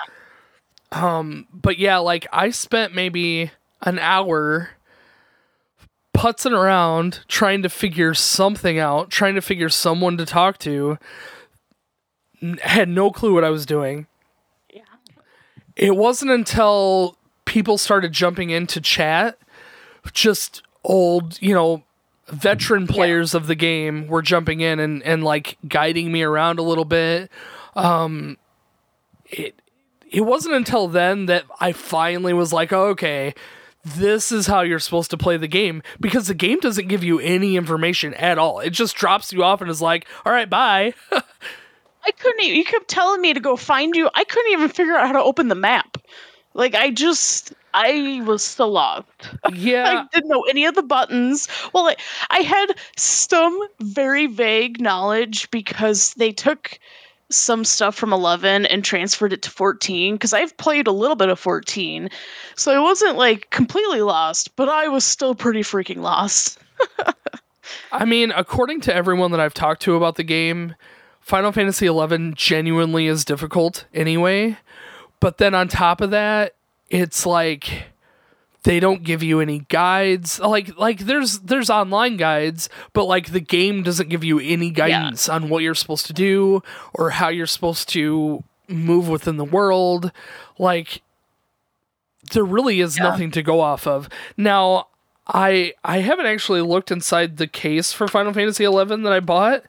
Um 0.91 1.47
but 1.53 1.77
yeah, 1.77 1.99
like 1.99 2.27
I 2.33 2.49
spent 2.49 2.93
maybe 2.93 3.51
an 3.81 3.97
hour 3.99 4.71
putzing 6.19 6.51
around 6.51 7.21
trying 7.27 7.61
to 7.63 7.69
figure 7.69 8.13
something 8.13 8.77
out, 8.77 9.09
trying 9.09 9.35
to 9.35 9.41
figure 9.41 9.69
someone 9.69 10.17
to 10.17 10.25
talk 10.25 10.57
to. 10.59 10.97
N- 12.41 12.59
Had 12.61 12.89
no 12.89 13.09
clue 13.11 13.33
what 13.33 13.43
I 13.43 13.49
was 13.49 13.65
doing. 13.65 14.07
Yeah. 14.73 14.81
It 15.75 15.95
wasn't 15.95 16.31
until 16.31 17.17
people 17.45 17.77
started 17.77 18.11
jumping 18.11 18.49
into 18.49 18.81
chat, 18.81 19.37
just 20.13 20.61
old, 20.83 21.41
you 21.41 21.53
know, 21.53 21.83
veteran 22.27 22.85
players 22.85 23.33
of 23.33 23.47
the 23.47 23.55
game 23.55 24.07
were 24.07 24.21
jumping 24.21 24.59
in 24.59 24.79
and, 24.79 25.01
and 25.03 25.23
like 25.23 25.57
guiding 25.67 26.11
me 26.11 26.21
around 26.21 26.59
a 26.59 26.63
little 26.63 26.85
bit. 26.85 27.31
Um, 27.75 28.37
it 29.25 29.55
it 30.11 30.21
wasn't 30.21 30.55
until 30.55 30.87
then 30.87 31.27
that 31.27 31.45
I 31.59 31.71
finally 31.71 32.33
was 32.33 32.51
like, 32.51 32.73
oh, 32.73 32.87
okay, 32.89 33.33
this 33.83 34.31
is 34.31 34.47
how 34.47 34.61
you're 34.61 34.79
supposed 34.79 35.11
to 35.11 35.17
play 35.17 35.37
the 35.37 35.47
game 35.47 35.81
because 35.99 36.27
the 36.27 36.33
game 36.33 36.59
doesn't 36.59 36.87
give 36.87 37.03
you 37.03 37.19
any 37.19 37.55
information 37.55 38.13
at 38.15 38.37
all. 38.37 38.59
It 38.59 38.71
just 38.71 38.95
drops 38.95 39.31
you 39.31 39.43
off 39.43 39.61
and 39.61 39.69
is 39.69 39.81
like, 39.81 40.07
all 40.25 40.33
right, 40.33 40.49
bye. 40.49 40.93
I 41.11 42.11
couldn't 42.11 42.43
you 42.43 42.63
kept 42.63 42.87
telling 42.87 43.21
me 43.21 43.33
to 43.33 43.39
go 43.39 43.55
find 43.55 43.95
you. 43.95 44.09
I 44.13 44.23
couldn't 44.23 44.51
even 44.51 44.69
figure 44.69 44.95
out 44.95 45.07
how 45.07 45.13
to 45.13 45.21
open 45.21 45.47
the 45.47 45.55
map. 45.55 45.97
Like 46.53 46.75
I 46.75 46.89
just 46.91 47.53
I 47.73 48.21
was 48.25 48.43
so 48.43 48.67
lost. 48.67 49.07
yeah. 49.53 49.85
I 49.85 50.15
didn't 50.15 50.29
know 50.29 50.41
any 50.43 50.65
of 50.65 50.75
the 50.75 50.83
buttons. 50.83 51.47
Well, 51.73 51.87
I, 51.87 51.95
I 52.29 52.39
had 52.39 52.67
some 52.97 53.59
very 53.81 54.25
vague 54.27 54.81
knowledge 54.81 55.49
because 55.51 56.13
they 56.15 56.31
took 56.31 56.79
some 57.31 57.63
stuff 57.63 57.95
from 57.95 58.11
11 58.11 58.65
and 58.65 58.83
transferred 58.83 59.33
it 59.33 59.41
to 59.43 59.51
14 59.51 60.15
because 60.15 60.33
I've 60.33 60.55
played 60.57 60.87
a 60.87 60.91
little 60.91 61.15
bit 61.15 61.29
of 61.29 61.39
14. 61.39 62.09
So 62.55 62.71
I 62.71 62.79
wasn't 62.79 63.17
like 63.17 63.49
completely 63.51 64.01
lost, 64.01 64.55
but 64.55 64.69
I 64.69 64.87
was 64.87 65.03
still 65.03 65.35
pretty 65.35 65.61
freaking 65.61 65.97
lost. 65.97 66.57
I 67.91 68.05
mean, 68.05 68.31
according 68.35 68.81
to 68.81 68.95
everyone 68.95 69.31
that 69.31 69.39
I've 69.39 69.53
talked 69.53 69.81
to 69.83 69.95
about 69.95 70.15
the 70.15 70.23
game, 70.23 70.75
Final 71.21 71.51
Fantasy 71.51 71.87
XI 71.87 72.31
genuinely 72.35 73.07
is 73.07 73.25
difficult 73.25 73.85
anyway. 73.93 74.57
But 75.19 75.37
then 75.37 75.53
on 75.53 75.67
top 75.67 76.01
of 76.01 76.11
that, 76.11 76.55
it's 76.89 77.25
like 77.25 77.85
they 78.63 78.79
don't 78.79 79.03
give 79.03 79.23
you 79.23 79.39
any 79.39 79.59
guides. 79.69 80.39
Like 80.39 80.77
like 80.77 80.99
there's 80.99 81.39
there's 81.39 81.69
online 81.69 82.17
guides, 82.17 82.69
but 82.93 83.05
like 83.05 83.31
the 83.31 83.39
game 83.39 83.83
doesn't 83.83 84.09
give 84.09 84.23
you 84.23 84.39
any 84.39 84.69
guidance 84.69 85.29
on 85.29 85.49
what 85.49 85.63
you're 85.63 85.75
supposed 85.75 86.05
to 86.07 86.13
do 86.13 86.61
or 86.93 87.11
how 87.11 87.29
you're 87.29 87.45
supposed 87.47 87.87
to 87.89 88.43
move 88.67 89.07
within 89.07 89.37
the 89.37 89.45
world. 89.45 90.11
Like 90.57 91.01
there 92.33 92.43
really 92.43 92.81
is 92.81 92.97
Yeah. 92.97 93.05
nothing 93.05 93.31
to 93.31 93.41
go 93.41 93.61
off 93.61 93.87
of. 93.87 94.09
Now, 94.37 94.87
I 95.27 95.73
I 95.83 95.99
haven't 95.99 96.25
actually 96.25 96.61
looked 96.61 96.91
inside 96.91 97.37
the 97.37 97.47
case 97.47 97.93
for 97.93 98.07
Final 98.07 98.33
Fantasy 98.33 98.65
XI 98.65 98.71
that 98.85 99.13
I 99.13 99.19
bought. 99.19 99.63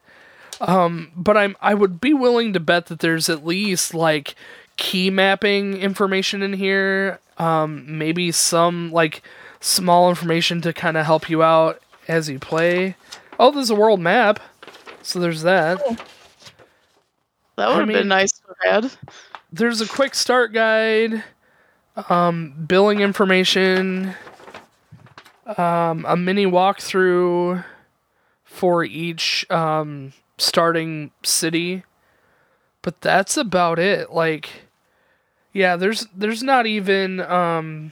Um, 0.59 1.11
but 1.15 1.37
I'm 1.37 1.55
I 1.61 1.73
would 1.73 1.99
be 2.01 2.13
willing 2.13 2.53
to 2.53 2.59
bet 2.59 2.87
that 2.87 2.99
there's 2.99 3.29
at 3.29 3.45
least 3.45 3.93
like 3.95 4.35
key 4.81 5.11
mapping 5.11 5.77
information 5.77 6.41
in 6.41 6.53
here. 6.53 7.19
Um, 7.37 7.85
maybe 7.99 8.31
some 8.31 8.91
like 8.91 9.21
small 9.59 10.09
information 10.09 10.59
to 10.61 10.73
kind 10.73 10.97
of 10.97 11.05
help 11.05 11.29
you 11.29 11.43
out 11.43 11.79
as 12.07 12.27
you 12.29 12.39
play. 12.39 12.95
Oh, 13.39 13.51
there's 13.51 13.69
a 13.69 13.75
world 13.75 13.99
map. 13.99 14.39
So 15.03 15.19
there's 15.19 15.43
that. 15.43 15.79
That 17.57 17.67
would 17.69 17.77
have 17.79 17.87
mean- 17.87 17.97
been 17.97 18.07
nice 18.07 18.31
to 18.31 18.41
have 18.63 18.83
had. 18.83 18.91
there's 19.53 19.81
a 19.81 19.87
quick 19.87 20.15
start 20.15 20.51
guide, 20.51 21.23
um, 22.09 22.53
billing 22.67 23.01
information, 23.01 24.15
um, 25.57 26.05
a 26.07 26.15
mini 26.17 26.45
walkthrough 26.45 27.63
for 28.43 28.83
each 28.83 29.45
um, 29.51 30.13
starting 30.37 31.11
city. 31.23 31.83
but 32.81 32.99
that's 33.01 33.37
about 33.37 33.77
it. 33.77 34.11
Like, 34.11 34.49
yeah, 35.53 35.75
there's 35.75 36.07
there's 36.15 36.43
not 36.43 36.65
even 36.65 37.19
um, 37.21 37.91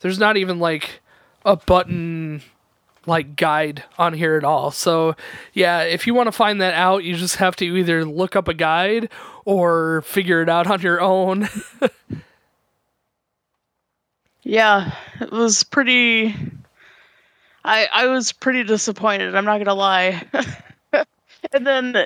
there's 0.00 0.18
not 0.18 0.36
even 0.36 0.58
like 0.58 1.00
a 1.44 1.56
button 1.56 2.42
like 3.06 3.36
guide 3.36 3.84
on 3.98 4.12
here 4.12 4.36
at 4.36 4.44
all. 4.44 4.70
So, 4.70 5.16
yeah, 5.54 5.82
if 5.82 6.06
you 6.06 6.14
want 6.14 6.26
to 6.26 6.32
find 6.32 6.60
that 6.60 6.74
out, 6.74 7.04
you 7.04 7.16
just 7.16 7.36
have 7.36 7.56
to 7.56 7.64
either 7.64 8.04
look 8.04 8.36
up 8.36 8.48
a 8.48 8.54
guide 8.54 9.10
or 9.46 10.02
figure 10.02 10.42
it 10.42 10.48
out 10.48 10.66
on 10.66 10.80
your 10.82 11.00
own. 11.00 11.48
Yeah, 14.42 14.94
it 15.20 15.30
was 15.30 15.62
pretty. 15.62 16.34
I 17.64 17.86
I 17.92 18.06
was 18.06 18.32
pretty 18.32 18.64
disappointed. 18.64 19.34
I'm 19.34 19.44
not 19.44 19.58
gonna 19.58 19.74
lie. 19.74 20.24
and 21.52 21.66
then, 21.66 21.96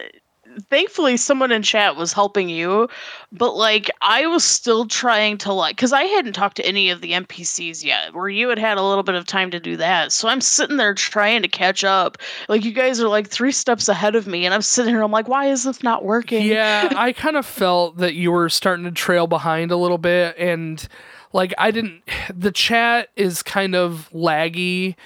thankfully, 0.70 1.16
someone 1.16 1.52
in 1.52 1.62
chat 1.62 1.96
was 1.96 2.12
helping 2.12 2.48
you, 2.48 2.88
but 3.30 3.54
like 3.54 3.90
I 4.00 4.26
was 4.26 4.44
still 4.44 4.86
trying 4.86 5.38
to 5.38 5.52
like, 5.52 5.76
because 5.76 5.92
I 5.92 6.04
hadn't 6.04 6.34
talked 6.34 6.56
to 6.56 6.66
any 6.66 6.90
of 6.90 7.00
the 7.00 7.12
NPCs 7.12 7.84
yet. 7.84 8.14
Where 8.14 8.28
you 8.28 8.48
had 8.48 8.58
had 8.58 8.78
a 8.78 8.82
little 8.82 9.02
bit 9.02 9.14
of 9.14 9.26
time 9.26 9.50
to 9.50 9.60
do 9.60 9.76
that, 9.76 10.12
so 10.12 10.28
I'm 10.28 10.40
sitting 10.40 10.76
there 10.76 10.94
trying 10.94 11.42
to 11.42 11.48
catch 11.48 11.84
up. 11.84 12.18
Like 12.48 12.64
you 12.64 12.72
guys 12.72 13.00
are 13.00 13.08
like 13.08 13.28
three 13.28 13.52
steps 13.52 13.88
ahead 13.88 14.14
of 14.14 14.26
me, 14.26 14.44
and 14.44 14.54
I'm 14.54 14.62
sitting 14.62 14.94
here. 14.94 15.02
I'm 15.02 15.12
like, 15.12 15.28
why 15.28 15.46
is 15.46 15.64
this 15.64 15.82
not 15.82 16.04
working? 16.04 16.44
yeah, 16.44 16.92
I 16.96 17.12
kind 17.12 17.36
of 17.36 17.46
felt 17.46 17.98
that 17.98 18.14
you 18.14 18.32
were 18.32 18.48
starting 18.48 18.84
to 18.84 18.90
trail 18.90 19.26
behind 19.26 19.70
a 19.70 19.76
little 19.76 19.98
bit 19.98 20.36
and 20.38 20.86
like 21.32 21.54
I 21.58 21.70
didn't 21.70 22.02
the 22.34 22.52
chat 22.52 23.08
is 23.16 23.42
kind 23.42 23.74
of 23.74 24.08
laggy 24.12 24.96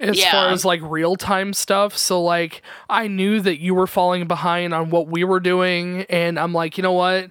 as 0.00 0.18
Yeah. 0.18 0.30
far 0.30 0.48
as 0.50 0.64
like 0.64 0.80
real 0.82 1.16
time 1.16 1.52
stuff. 1.52 1.96
So 1.96 2.22
like 2.22 2.62
I 2.88 3.08
knew 3.08 3.40
that 3.40 3.60
you 3.60 3.74
were 3.74 3.86
falling 3.86 4.26
behind 4.28 4.72
on 4.74 4.90
what 4.90 5.08
we 5.08 5.24
were 5.24 5.40
doing 5.40 6.02
and 6.08 6.38
I'm 6.38 6.52
like, 6.52 6.76
you 6.78 6.82
know 6.82 6.92
what? 6.92 7.30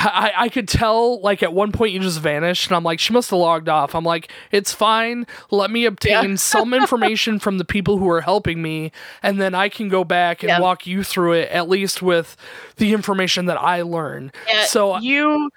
I, 0.00 0.32
I 0.36 0.48
could 0.48 0.68
tell 0.68 1.20
like 1.22 1.42
at 1.42 1.52
one 1.52 1.72
point 1.72 1.92
you 1.92 1.98
just 1.98 2.20
vanished 2.20 2.68
and 2.68 2.76
I'm 2.76 2.84
like 2.84 3.00
she 3.00 3.12
must 3.12 3.30
have 3.30 3.38
logged 3.40 3.68
off. 3.68 3.96
I'm 3.96 4.04
like 4.04 4.30
it's 4.52 4.72
fine. 4.72 5.26
Let 5.50 5.72
me 5.72 5.86
obtain 5.86 6.30
Yeah. 6.30 6.34
some 6.36 6.72
information 6.72 7.40
from 7.40 7.58
the 7.58 7.64
people 7.64 7.98
who 7.98 8.08
are 8.08 8.20
helping 8.20 8.62
me 8.62 8.92
and 9.24 9.40
then 9.40 9.56
I 9.56 9.68
can 9.68 9.88
go 9.88 10.04
back 10.04 10.44
and 10.44 10.50
Yeah. 10.50 10.60
walk 10.60 10.86
you 10.86 11.02
through 11.02 11.32
it 11.32 11.48
at 11.50 11.68
least 11.68 12.00
with 12.00 12.36
the 12.76 12.92
information 12.92 13.46
that 13.46 13.60
I 13.60 13.82
learn. 13.82 14.30
Yeah, 14.48 14.66
so 14.66 14.94
uh 14.94 15.00
you 15.00 15.50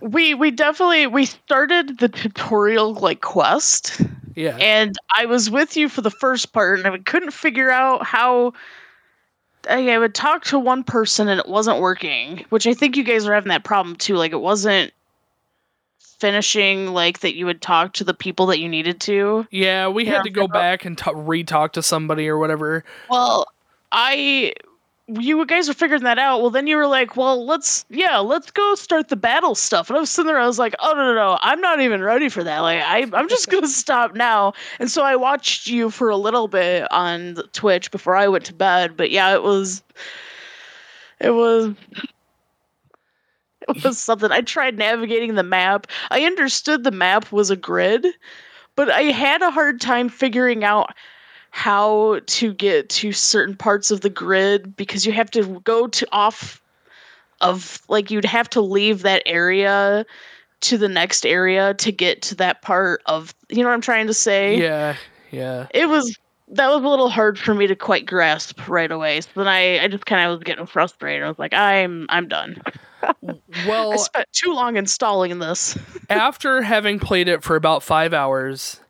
we 0.00 0.34
we 0.34 0.50
definitely 0.50 1.06
we 1.06 1.24
started 1.24 1.98
the 1.98 2.08
tutorial 2.08 2.94
like 2.94 3.20
quest 3.20 4.00
yeah. 4.34 4.56
and 4.58 4.96
i 5.16 5.24
was 5.26 5.50
with 5.50 5.76
you 5.76 5.88
for 5.88 6.02
the 6.02 6.10
first 6.10 6.52
part 6.52 6.78
and 6.78 6.88
i 6.88 6.98
couldn't 6.98 7.32
figure 7.32 7.70
out 7.70 8.04
how 8.04 8.52
I, 9.68 9.90
I 9.90 9.98
would 9.98 10.14
talk 10.14 10.44
to 10.44 10.58
one 10.58 10.84
person 10.84 11.28
and 11.28 11.40
it 11.40 11.48
wasn't 11.48 11.80
working 11.80 12.44
which 12.50 12.66
i 12.66 12.74
think 12.74 12.96
you 12.96 13.04
guys 13.04 13.26
were 13.26 13.34
having 13.34 13.48
that 13.48 13.64
problem 13.64 13.96
too 13.96 14.16
like 14.16 14.32
it 14.32 14.40
wasn't 14.40 14.92
finishing 16.18 16.88
like 16.92 17.20
that 17.20 17.34
you 17.34 17.46
would 17.46 17.60
talk 17.60 17.92
to 17.94 18.04
the 18.04 18.14
people 18.14 18.46
that 18.46 18.58
you 18.58 18.68
needed 18.68 19.00
to 19.02 19.46
Yeah, 19.50 19.88
we 19.88 20.06
Yeah, 20.06 20.14
had 20.14 20.22
to 20.22 20.30
go 20.30 20.48
back 20.48 20.84
and 20.86 20.96
t- 20.96 21.10
re-talk 21.14 21.74
to 21.74 21.82
somebody 21.82 22.26
or 22.28 22.38
whatever. 22.38 22.84
well 23.10 23.46
i 23.92 24.52
you 25.08 25.46
guys 25.46 25.68
were 25.68 25.74
figuring 25.74 26.02
that 26.02 26.18
out. 26.18 26.40
Well, 26.40 26.50
then 26.50 26.66
you 26.66 26.76
were 26.76 26.86
like, 26.88 27.16
well, 27.16 27.46
let's, 27.46 27.84
yeah, 27.88 28.18
let's 28.18 28.50
go 28.50 28.74
start 28.74 29.08
the 29.08 29.16
battle 29.16 29.54
stuff. 29.54 29.88
And 29.88 29.96
I 29.96 30.00
was 30.00 30.10
sitting 30.10 30.26
there, 30.26 30.38
I 30.38 30.46
was 30.46 30.58
like, 30.58 30.74
oh, 30.80 30.94
no, 30.94 31.06
no, 31.06 31.14
no, 31.14 31.38
I'm 31.42 31.60
not 31.60 31.80
even 31.80 32.02
ready 32.02 32.28
for 32.28 32.42
that. 32.42 32.58
Like, 32.60 32.82
I, 32.82 33.06
I'm 33.12 33.28
just 33.28 33.48
going 33.48 33.62
to 33.62 33.68
stop 33.68 34.14
now. 34.14 34.52
And 34.80 34.90
so 34.90 35.02
I 35.02 35.14
watched 35.14 35.68
you 35.68 35.90
for 35.90 36.10
a 36.10 36.16
little 36.16 36.48
bit 36.48 36.90
on 36.90 37.36
Twitch 37.52 37.90
before 37.92 38.16
I 38.16 38.26
went 38.26 38.44
to 38.46 38.54
bed. 38.54 38.96
But 38.96 39.10
yeah, 39.12 39.32
it 39.32 39.44
was, 39.44 39.82
it 41.20 41.30
was, 41.30 41.74
it 43.68 43.84
was 43.84 43.98
something. 43.98 44.32
I 44.32 44.40
tried 44.40 44.76
navigating 44.76 45.36
the 45.36 45.44
map. 45.44 45.86
I 46.10 46.22
understood 46.22 46.82
the 46.82 46.90
map 46.90 47.30
was 47.30 47.50
a 47.50 47.56
grid, 47.56 48.06
but 48.74 48.90
I 48.90 49.02
had 49.02 49.40
a 49.40 49.52
hard 49.52 49.80
time 49.80 50.08
figuring 50.08 50.64
out 50.64 50.92
how 51.56 52.20
to 52.26 52.52
get 52.52 52.86
to 52.90 53.12
certain 53.12 53.56
parts 53.56 53.90
of 53.90 54.02
the 54.02 54.10
grid 54.10 54.76
because 54.76 55.06
you 55.06 55.12
have 55.12 55.30
to 55.30 55.58
go 55.60 55.86
to 55.86 56.06
off 56.12 56.60
of 57.40 57.80
like 57.88 58.10
you'd 58.10 58.26
have 58.26 58.46
to 58.50 58.60
leave 58.60 59.00
that 59.00 59.22
area 59.24 60.04
to 60.60 60.76
the 60.76 60.86
next 60.86 61.24
area 61.24 61.72
to 61.72 61.90
get 61.90 62.20
to 62.20 62.34
that 62.34 62.60
part 62.60 63.00
of 63.06 63.34
you 63.48 63.62
know 63.62 63.70
what 63.70 63.74
I'm 63.74 63.80
trying 63.80 64.06
to 64.06 64.12
say? 64.12 64.60
Yeah, 64.60 64.96
yeah. 65.30 65.66
It 65.70 65.88
was 65.88 66.18
that 66.48 66.68
was 66.68 66.84
a 66.84 66.88
little 66.88 67.08
hard 67.08 67.38
for 67.38 67.54
me 67.54 67.66
to 67.66 67.74
quite 67.74 68.04
grasp 68.04 68.68
right 68.68 68.92
away. 68.92 69.22
So 69.22 69.30
then 69.36 69.48
I, 69.48 69.82
I 69.82 69.88
just 69.88 70.04
kind 70.04 70.28
of 70.28 70.36
was 70.38 70.44
getting 70.44 70.66
frustrated. 70.66 71.22
I 71.22 71.28
was 71.28 71.38
like, 71.38 71.54
I'm 71.54 72.04
I'm 72.10 72.28
done. 72.28 72.60
Well 73.66 73.92
I 73.92 73.96
spent 73.96 74.26
too 74.32 74.52
long 74.52 74.76
installing 74.76 75.38
this. 75.38 75.78
after 76.10 76.60
having 76.60 76.98
played 76.98 77.28
it 77.28 77.42
for 77.42 77.56
about 77.56 77.82
five 77.82 78.12
hours, 78.12 78.80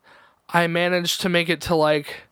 I 0.49 0.67
managed 0.67 1.21
to 1.21 1.29
make 1.29 1.49
it 1.49 1.61
to 1.61 1.75
like, 1.75 2.26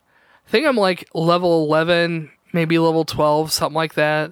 I 0.46 0.50
think 0.50 0.68
I'm 0.68 0.78
like 0.78 1.08
level 1.14 1.64
11, 1.66 2.32
maybe 2.54 2.78
level 2.80 3.06
12, 3.06 3.52
something 3.52 3.76
like 3.76 3.96
that. 3.96 4.32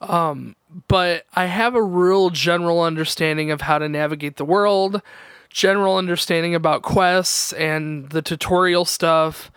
Um, 0.00 0.54
but 0.86 1.24
I 1.34 1.46
have 1.46 1.74
a 1.74 1.82
real 1.82 2.30
general 2.30 2.82
understanding 2.82 3.50
of 3.50 3.62
how 3.62 3.78
to 3.78 3.88
navigate 3.88 4.36
the 4.36 4.44
world, 4.44 5.02
general 5.50 5.96
understanding 5.96 6.54
about 6.54 6.82
quests 6.82 7.52
and 7.54 8.08
the 8.10 8.22
tutorial 8.22 8.84
stuff. 8.84 9.50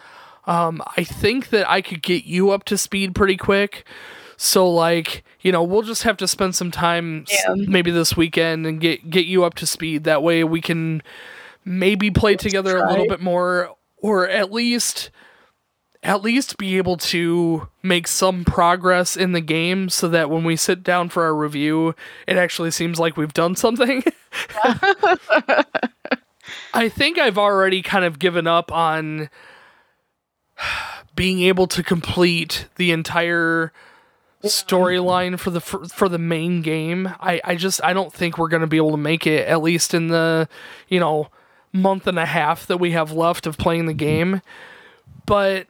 Um, 0.46 0.82
I 0.98 1.04
think 1.04 1.50
that 1.50 1.70
I 1.70 1.82
could 1.82 2.02
get 2.02 2.24
you 2.26 2.50
up 2.50 2.64
to 2.66 2.78
speed 2.78 3.14
pretty 3.14 3.38
quick. 3.38 3.86
So 4.38 4.68
like, 4.68 5.24
you 5.42 5.52
know, 5.52 5.62
we'll 5.62 5.84
just 5.84 6.02
have 6.02 6.18
to 6.18 6.28
spend 6.28 6.56
some 6.56 6.72
time 6.72 7.26
Yeah. 7.30 7.54
maybe 7.56 7.92
this 7.92 8.18
weekend 8.18 8.66
and 8.66 8.82
get 8.82 9.08
get 9.08 9.28
you 9.28 9.44
up 9.44 9.54
to 9.56 9.68
speed. 9.68 10.04
That 10.06 10.24
way 10.24 10.44
we 10.44 10.62
can 10.62 11.04
maybe 11.64 12.10
play 12.10 12.36
together 12.36 12.78
a 12.78 12.90
little 12.90 13.08
bit 13.08 13.22
more 13.22 13.76
or 13.98 14.28
at 14.28 14.52
least 14.52 15.12
at 16.04 16.24
least 16.24 16.58
be 16.58 16.78
able 16.78 16.98
to 16.98 17.68
make 17.84 18.08
some 18.08 18.44
progress 18.44 19.16
in 19.16 19.34
the 19.34 19.42
game 19.42 19.88
so 19.90 20.08
that 20.08 20.30
when 20.30 20.44
we 20.44 20.56
sit 20.56 20.84
down 20.84 21.10
for 21.10 21.24
our 21.24 21.36
review, 21.36 21.94
it 22.28 22.38
actually 22.38 22.72
seems 22.72 23.00
like 23.00 23.18
we've 23.18 23.34
done 23.34 23.56
something. 23.56 24.04
I 26.74 26.90
think 26.90 27.20
I've 27.20 27.38
already 27.38 27.82
kind 27.84 28.04
of 28.04 28.18
given 28.18 28.48
up 28.48 28.72
on 28.72 29.30
being 31.16 31.42
able 31.42 31.68
to 31.68 31.84
complete 31.84 32.68
the 32.78 32.92
entire 32.92 33.72
storyline 34.44 35.38
for 35.38 35.52
the 35.52 35.62
for, 35.62 35.86
for 35.86 36.10
the 36.10 36.18
main 36.18 36.64
game. 36.64 37.14
I 37.20 37.42
I 37.44 37.56
just 37.56 37.84
I 37.84 37.94
don't 37.94 38.12
think 38.12 38.40
we're 38.40 38.48
going 38.48 38.62
to 38.62 38.68
be 38.68 38.78
able 38.78 38.92
to 38.92 38.98
make 38.98 39.28
it 39.28 39.48
at 39.48 39.62
least 39.62 39.94
in 39.94 40.08
the, 40.08 40.50
you 40.88 41.00
know, 41.00 41.30
month 41.72 42.08
and 42.08 42.18
a 42.18 42.26
half 42.26 42.66
that 42.68 42.78
we 42.78 42.92
have 42.92 43.12
left 43.12 43.46
of 43.46 43.60
playing 43.60 43.86
the 43.86 43.94
game. 43.94 44.42
But 45.26 45.68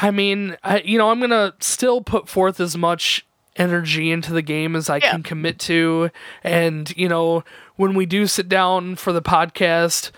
I 0.00 0.10
mean, 0.10 0.56
I 0.62 0.80
you 0.80 0.96
know, 0.98 1.10
I'm 1.10 1.18
going 1.18 1.30
to 1.30 1.54
still 1.60 2.00
put 2.00 2.28
forth 2.28 2.60
as 2.60 2.76
much 2.76 3.24
energy 3.56 4.10
into 4.12 4.32
the 4.32 4.42
game 4.42 4.76
as 4.76 4.88
I 4.88 4.98
Yeah. 4.98 5.10
can 5.10 5.22
commit 5.24 5.58
to 5.60 6.10
and, 6.44 6.92
you 6.96 7.08
know, 7.08 7.42
when 7.76 7.94
we 7.94 8.06
do 8.06 8.26
sit 8.28 8.48
down 8.48 8.94
for 8.96 9.12
the 9.12 9.22
podcast, 9.22 10.10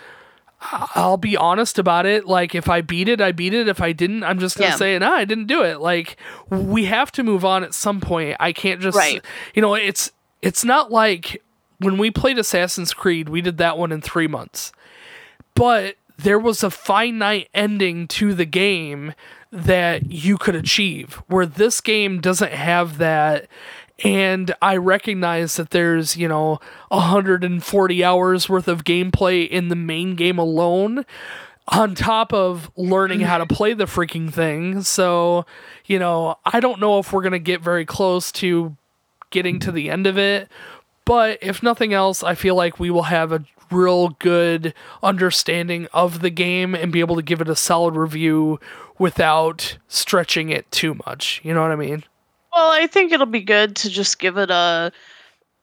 I'll 0.95 1.17
be 1.17 1.37
honest 1.39 1.79
about 1.79 2.05
it. 2.05 2.27
Like, 2.27 2.55
if 2.55 2.69
I 2.69 2.83
beat 2.83 3.09
it, 3.09 3.21
I 3.23 3.33
beat 3.33 3.55
it. 3.55 3.67
If 3.69 3.81
I 3.81 3.93
didn't, 3.93 4.25
I'm 4.25 4.39
just 4.39 4.59
gonna 4.59 4.71
Yeah. 4.71 4.77
say, 4.77 4.99
no, 4.99 5.11
I 5.15 5.25
didn't 5.25 5.47
do 5.47 5.63
it. 5.63 5.81
Like, 5.81 6.19
we 6.51 6.85
have 6.85 7.11
to 7.13 7.23
move 7.23 7.45
on 7.47 7.65
at 7.65 7.73
some 7.73 8.01
point. 8.01 8.37
I 8.39 8.53
can't 8.53 8.81
just, 8.81 8.97
Right. 8.97 9.25
you 9.55 9.63
know, 9.63 9.75
it's 9.75 10.13
it's 10.43 10.65
not 10.65 10.91
like 10.93 11.43
when 11.79 11.97
we 11.99 12.11
played 12.11 12.39
Assassin's 12.39 12.93
Creed, 12.95 13.29
we 13.31 13.41
did 13.41 13.57
that 13.59 13.77
one 13.79 13.91
in 13.93 14.01
three 14.03 14.27
months, 14.27 14.73
but 15.55 15.97
there 16.19 16.39
was 16.39 16.63
a 16.63 16.71
finite 16.71 17.49
ending 17.55 18.07
to 18.09 18.35
the 18.35 18.45
game 18.45 19.15
that 19.53 20.11
you 20.11 20.39
could 20.39 20.55
achieve. 20.55 21.23
Where 21.27 21.47
this 21.47 21.81
game 21.81 22.21
doesn't 22.21 22.53
have 22.53 22.99
that. 22.99 23.49
And 24.03 24.55
I 24.63 24.77
recognize 24.77 25.57
that 25.57 25.71
there's, 25.71 26.17
you 26.17 26.27
know, 26.29 26.59
140 26.89 28.05
hours 28.05 28.49
worth 28.49 28.69
of 28.69 28.85
gameplay 28.85 29.47
in 29.49 29.69
the 29.69 29.77
main 29.77 30.15
game 30.15 30.39
alone, 30.39 31.05
on 31.69 31.95
top 31.95 32.33
of 32.33 32.71
learning 32.77 33.21
how 33.21 33.39
to 33.39 33.45
mm-hmm. 33.45 33.55
play 33.55 33.75
the 33.75 33.85
freaking 33.85 34.33
thing. 34.33 34.83
So, 34.83 35.45
you 35.85 35.99
know, 35.99 36.37
I 36.45 36.61
don't 36.61 36.81
know 36.81 36.99
if 36.99 37.13
we're 37.13 37.23
going 37.23 37.33
to 37.33 37.39
get 37.39 37.61
very 37.61 37.85
close 37.85 38.33
to 38.33 38.77
getting 39.31 39.59
to 39.61 39.73
the 39.73 39.91
end 39.91 40.07
of 40.07 40.19
it. 40.19 40.49
But 41.05 41.39
if 41.43 41.63
nothing 41.63 41.93
else, 41.93 42.23
I 42.23 42.35
feel 42.35 42.55
like 42.55 42.79
we 42.79 42.91
will 42.91 43.05
have 43.05 43.33
a 43.33 43.45
real 43.71 44.11
good 44.11 44.75
understanding 45.03 45.87
of 45.93 46.21
the 46.21 46.31
game 46.31 46.75
and 46.75 46.93
be 46.93 47.01
able 47.01 47.17
to 47.17 47.23
give 47.23 47.41
it 47.41 47.49
a 47.49 47.57
solid 47.57 47.97
review 47.97 48.61
without 48.99 49.79
stretching 49.89 50.51
it 50.51 50.71
too 50.71 50.99
much. 51.07 51.41
You 51.45 51.55
know 51.55 51.63
what 51.63 51.71
I 51.71 51.77
mean? 51.77 52.05
Well, 52.53 52.71
I 52.71 52.87
think 52.87 53.13
it'll 53.13 53.27
be 53.27 53.41
good 53.41 53.77
to 53.77 53.91
just 53.91 54.19
give 54.19 54.37
it 54.37 54.51
a 54.51 54.93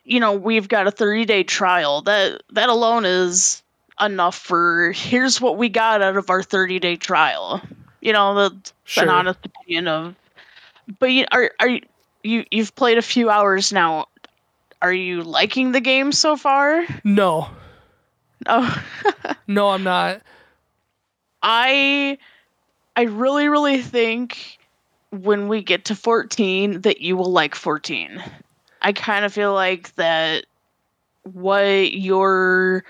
you 0.06 0.22
know, 0.22 0.32
we've 0.32 0.70
got 0.70 0.88
a 0.88 0.92
30-day 0.92 1.44
trial. 1.44 2.02
That 2.04 2.42
that 2.54 2.70
alone 2.70 3.04
is 3.06 3.62
enough 4.00 4.38
for 4.38 4.94
here's 4.94 5.42
what 5.42 5.58
we 5.58 5.68
got 5.68 6.02
out 6.02 6.16
of 6.16 6.30
our 6.30 6.42
30-day 6.42 6.96
trial. 6.96 7.62
You 8.02 8.14
know, 8.14 8.34
the 8.36 8.56
Sure. 8.86 9.04
an 9.04 9.10
honest 9.10 9.40
opinion 9.46 9.90
of 9.90 10.16
but 11.00 11.12
you 11.12 11.26
are 11.32 11.52
are 11.60 11.68
you 11.68 11.82
you 12.24 12.46
you've 12.52 12.74
played 12.76 12.98
a 12.98 13.02
few 13.02 13.30
hours 13.30 13.74
now. 13.74 14.06
Are 14.82 14.94
you 14.94 15.24
liking 15.24 15.72
the 15.72 15.82
game 15.82 16.12
so 16.12 16.38
far? 16.38 16.86
No, 17.04 17.50
Oh, 18.48 18.84
no, 19.48 19.70
I'm 19.70 19.84
not. 19.84 20.22
I 21.42 22.18
I 22.96 23.04
really 23.04 23.48
really 23.48 23.82
think 23.82 24.58
when 25.12 25.48
we 25.48 25.62
get 25.62 25.86
to 25.86 25.96
14 25.96 26.82
that 26.82 27.02
you 27.02 27.16
will 27.16 27.32
like 27.32 27.56
14. 27.56 28.22
I 28.82 28.94
kind 28.94 29.26
of 29.26 29.34
feel 29.34 29.54
like 29.54 29.94
that 29.96 30.46
what 31.24 31.94
your 31.94 32.84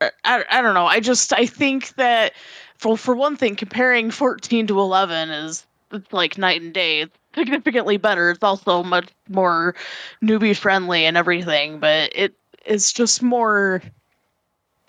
uh, 0.00 0.10
I, 0.24 0.44
I 0.50 0.62
don't 0.62 0.74
know. 0.74 0.86
I 0.86 1.00
just 1.00 1.32
I 1.32 1.46
think 1.46 1.94
that 1.96 2.34
for 2.76 2.96
for 2.96 3.14
one 3.14 3.36
thing 3.36 3.56
comparing 3.56 4.10
14 4.10 4.66
to 4.68 4.78
11 4.78 5.30
is 5.30 5.66
it's 5.92 6.12
like 6.12 6.38
night 6.38 6.62
and 6.62 6.72
day. 6.72 7.00
It's 7.02 7.16
significantly 7.34 7.96
better. 7.96 8.30
It's 8.30 8.42
also 8.42 8.82
much 8.82 9.08
more 9.28 9.74
newbie 10.22 10.56
friendly 10.56 11.04
and 11.04 11.16
everything, 11.16 11.80
but 11.80 12.12
it 12.14 12.34
is 12.66 12.92
just 12.92 13.22
more 13.22 13.82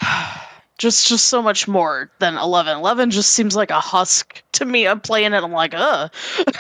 just 0.78 1.08
just 1.08 1.26
so 1.26 1.42
much 1.42 1.68
more 1.68 2.10
than 2.20 2.38
11 2.38 2.78
11 2.78 3.12
just 3.12 3.34
seems 3.34 3.56
like 3.56 3.70
a 3.72 3.80
husk 3.80 4.42
to 4.54 4.66
me. 4.66 4.88
I'm 4.88 5.02
playing 5.02 5.34
it 5.34 5.44
i'm 5.44 5.52
like 5.52 5.74
uh 5.74 6.10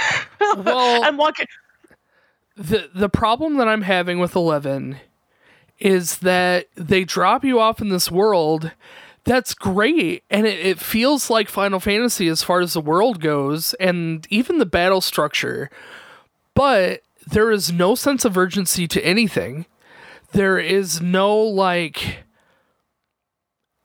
Well- 0.58 1.04
i'm 1.04 1.18
walking 1.18 1.48
the 2.58 2.90
the 2.94 3.08
problem 3.10 3.56
that 3.58 3.70
I'm 3.70 3.84
having 3.84 4.20
with 4.20 4.36
11 4.36 4.98
is 5.80 6.18
that 6.18 6.68
they 6.76 7.06
drop 7.06 7.46
you 7.46 7.58
off 7.60 7.80
in 7.82 7.88
this 7.88 8.12
world 8.12 8.74
that's 9.24 9.54
great 9.54 10.24
and 10.30 10.46
it, 10.46 10.60
it 10.66 10.80
feels 10.80 11.30
like 11.30 11.48
Final 11.48 11.80
Fantasy 11.80 12.28
as 12.28 12.44
far 12.44 12.60
as 12.60 12.74
the 12.74 12.82
world 12.82 13.22
goes 13.22 13.74
and 13.76 14.28
even 14.30 14.58
the 14.58 14.66
battle 14.66 15.00
structure 15.00 15.70
but 16.54 17.02
there 17.26 17.50
is 17.52 17.72
no 17.72 17.96
sense 17.96 18.26
of 18.26 18.38
urgency 18.38 18.88
to 18.88 19.06
anything. 19.06 19.66
There 20.32 20.58
is 20.60 21.00
no 21.02 21.38
like 21.38 22.24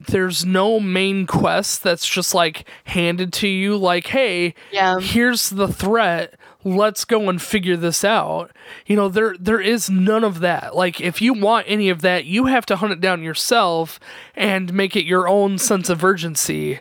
there's 0.06 0.44
no 0.44 0.80
main 0.80 1.26
quest 1.26 1.82
that's 1.82 2.06
just 2.06 2.34
like 2.34 2.68
handed 2.84 3.32
to 3.32 3.48
you 3.48 3.76
like 3.76 4.08
hey 4.08 4.54
yeah. 4.72 4.98
here's 5.00 5.50
the 5.50 5.68
threat 5.68 6.34
let's 6.64 7.04
go 7.04 7.28
and 7.28 7.42
figure 7.42 7.76
this 7.76 8.04
out. 8.04 8.50
You 8.86 8.96
know 8.96 9.08
there 9.08 9.36
there 9.38 9.60
is 9.60 9.90
none 9.90 10.24
of 10.24 10.40
that. 10.40 10.74
Like 10.74 10.98
if 10.98 11.20
you 11.20 11.34
want 11.34 11.66
any 11.68 11.90
of 11.90 12.00
that 12.00 12.24
you 12.24 12.46
have 12.46 12.64
to 12.66 12.76
hunt 12.76 12.92
it 12.92 13.00
down 13.00 13.22
yourself 13.22 14.00
and 14.34 14.72
make 14.72 14.96
it 14.96 15.04
your 15.04 15.28
own 15.28 15.58
sense 15.58 15.90
of 15.90 16.02
urgency. 16.02 16.80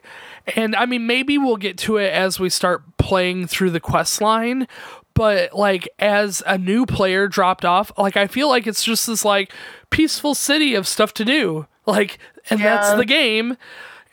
And 0.55 0.75
i 0.75 0.85
mean 0.85 1.07
maybe 1.07 1.37
we'll 1.37 1.57
get 1.57 1.77
to 1.79 1.97
it 1.97 2.11
as 2.13 2.39
we 2.39 2.49
start 2.49 2.83
playing 2.97 3.47
through 3.47 3.71
the 3.71 3.79
quest 3.79 4.21
line 4.21 4.67
but 5.13 5.53
like 5.53 5.87
as 5.99 6.41
a 6.45 6.57
new 6.57 6.85
player 6.85 7.27
dropped 7.27 7.63
off 7.63 7.91
like 7.97 8.17
i 8.17 8.27
feel 8.27 8.49
like 8.49 8.65
it's 8.67 8.83
just 8.83 9.07
this 9.07 9.23
like 9.23 9.53
peaceful 9.93 10.33
city 10.33 10.73
of 10.73 10.87
stuff 10.87 11.13
to 11.13 11.23
do. 11.23 11.67
Like 11.85 12.17
and 12.49 12.59
that's 12.59 12.93
the 12.95 13.05
game. 13.05 13.57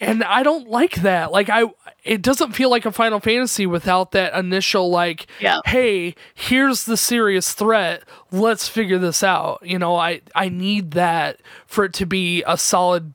And 0.02 0.24
i 0.24 0.42
don't 0.42 0.68
like 0.68 0.96
that. 1.02 1.30
Like 1.32 1.48
i 1.50 1.64
it 2.04 2.22
doesn't 2.22 2.52
feel 2.52 2.70
like 2.70 2.86
a 2.86 2.92
final 2.92 3.20
fantasy 3.20 3.66
without 3.66 4.12
that 4.12 4.34
initial 4.34 4.88
like 4.90 5.26
Yeah. 5.40 5.60
hey 5.66 6.14
here's 6.34 6.84
the 6.84 6.96
serious 6.96 7.52
threat. 7.52 8.02
Let's 8.32 8.66
figure 8.68 8.98
this 8.98 9.22
out. 9.22 9.60
You 9.62 9.78
know 9.78 9.96
i 9.96 10.22
i 10.34 10.48
need 10.48 10.92
that 10.92 11.40
for 11.66 11.84
it 11.84 11.92
to 11.94 12.06
be 12.06 12.42
a 12.46 12.56
solid 12.56 13.14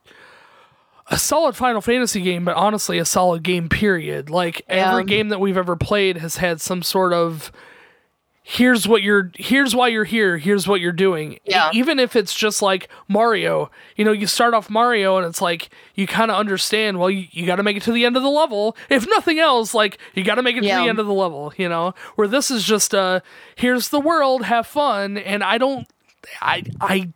a 1.07 1.19
solid 1.19 1.55
Final 1.55 1.81
Fantasy 1.81 2.19
game, 2.19 2.45
but 2.45 2.55
honestly, 2.55 2.97
a 2.97 3.05
solid 3.05 3.43
game, 3.43 3.69
period. 3.69 4.31
Like, 4.31 4.63
every 4.67 5.03
game 5.03 5.29
that 5.29 5.39
we've 5.39 5.55
ever 5.55 5.75
played 5.75 6.17
has 6.17 6.37
had 6.37 6.59
some 6.61 6.81
sort 6.81 7.13
of 7.13 7.51
here's 8.47 8.87
what 8.87 9.01
you're 9.01 9.31
here's 9.35 9.73
why 9.75 9.87
you're 9.87 10.03
here 10.03 10.37
here's 10.37 10.67
what 10.67 10.79
you're 10.79 10.91
doing. 10.91 11.39
Yeah. 11.45 11.71
even 11.73 11.97
if 11.97 12.15
it's 12.15 12.31
just 12.31 12.61
like 12.61 12.89
mario 13.07 13.71
you 13.95 14.05
know 14.05 14.11
you 14.11 14.27
start 14.27 14.53
off 14.53 14.69
mario 14.69 15.17
and 15.17 15.25
it's 15.25 15.41
like 15.41 15.71
you 15.95 16.05
kind 16.05 16.29
of 16.29 16.37
understand 16.37 16.99
well 16.99 17.09
you, 17.09 17.25
you 17.31 17.47
got 17.47 17.55
to 17.55 17.63
make 17.63 17.75
it 17.75 17.81
to 17.83 17.91
the 17.91 18.05
end 18.05 18.15
of 18.15 18.21
the 18.21 18.29
level. 18.29 18.77
If 18.87 19.07
nothing 19.09 19.39
else 19.39 19.73
like 19.73 19.97
you 20.13 20.23
got 20.23 20.35
to 20.35 20.43
make 20.43 20.55
it 20.57 20.61
to 20.61 20.67
the 20.83 20.89
end 20.89 20.99
of 20.99 21.07
the 21.07 21.13
level 21.13 21.53
you 21.57 21.67
know? 21.67 21.95
Where 22.17 22.27
this 22.27 22.51
is 22.51 22.63
just 22.63 22.93
uh 22.93 23.21
here's 23.55 23.89
the 23.89 23.99
world 23.99 24.45
have 24.45 24.67
fun 24.67 25.17
and 25.17 25.43
i 25.43 25.57
don't 25.57 25.87
i 26.39 26.63
i 26.79 27.11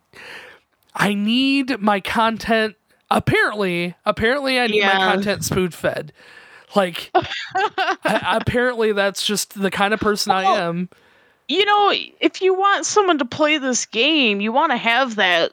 i 0.96 1.14
need 1.14 1.78
my 1.78 2.00
content 2.00 2.74
apparently 3.08 3.94
apparently 4.04 4.58
i 4.58 4.66
need 4.66 4.82
my 4.82 4.90
content 5.14 5.44
spoon 5.44 5.70
fed. 5.70 6.12
Like 6.74 7.10
a- 7.14 7.26
apparently 8.04 8.90
that's 8.92 9.24
just 9.24 9.60
the 9.60 9.70
kind 9.70 9.94
of 9.94 10.00
person 10.00 10.32
i 10.32 10.42
am 10.44 10.88
you 11.50 11.64
know 11.64 11.92
if 12.20 12.40
you 12.40 12.54
want 12.54 12.86
someone 12.86 13.18
to 13.18 13.24
play 13.24 13.58
this 13.58 13.84
game 13.86 14.40
you 14.40 14.52
want 14.52 14.70
to 14.72 14.76
have 14.76 15.16
that 15.16 15.52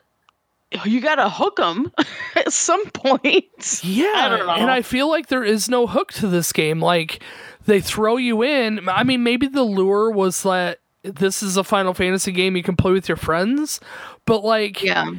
you 0.86 1.00
gotta 1.00 1.30
hook 1.30 1.56
them 1.56 1.92
at 2.36 2.52
some 2.52 2.84
point 2.92 3.82
Yeah, 3.84 4.12
I 4.16 4.30
don't 4.30 4.46
know. 4.46 4.54
and 4.54 4.70
I 4.70 4.82
feel 4.82 5.10
like 5.10 5.28
there 5.28 5.44
is 5.44 5.70
no 5.70 5.88
hook 5.88 6.12
to 6.14 6.28
this 6.28 6.52
game. 6.52 6.82
Like 6.82 7.24
they 7.66 7.80
throw 7.80 8.18
you 8.18 8.44
in. 8.44 8.88
I 8.90 9.04
mean, 9.06 9.24
maybe 9.24 9.48
the 9.48 9.64
lure 9.64 10.12
was 10.12 10.44
that 10.44 10.80
this 11.04 11.42
is 11.42 11.56
a 11.56 11.64
Final 11.64 11.94
Fantasy 11.94 12.34
game 12.34 12.58
you 12.58 12.64
can 12.64 12.76
play 12.76 12.92
with 12.92 13.08
your 13.08 13.16
friends, 13.16 13.80
but 14.26 14.44
like, 14.44 14.84
yeah 14.84 15.10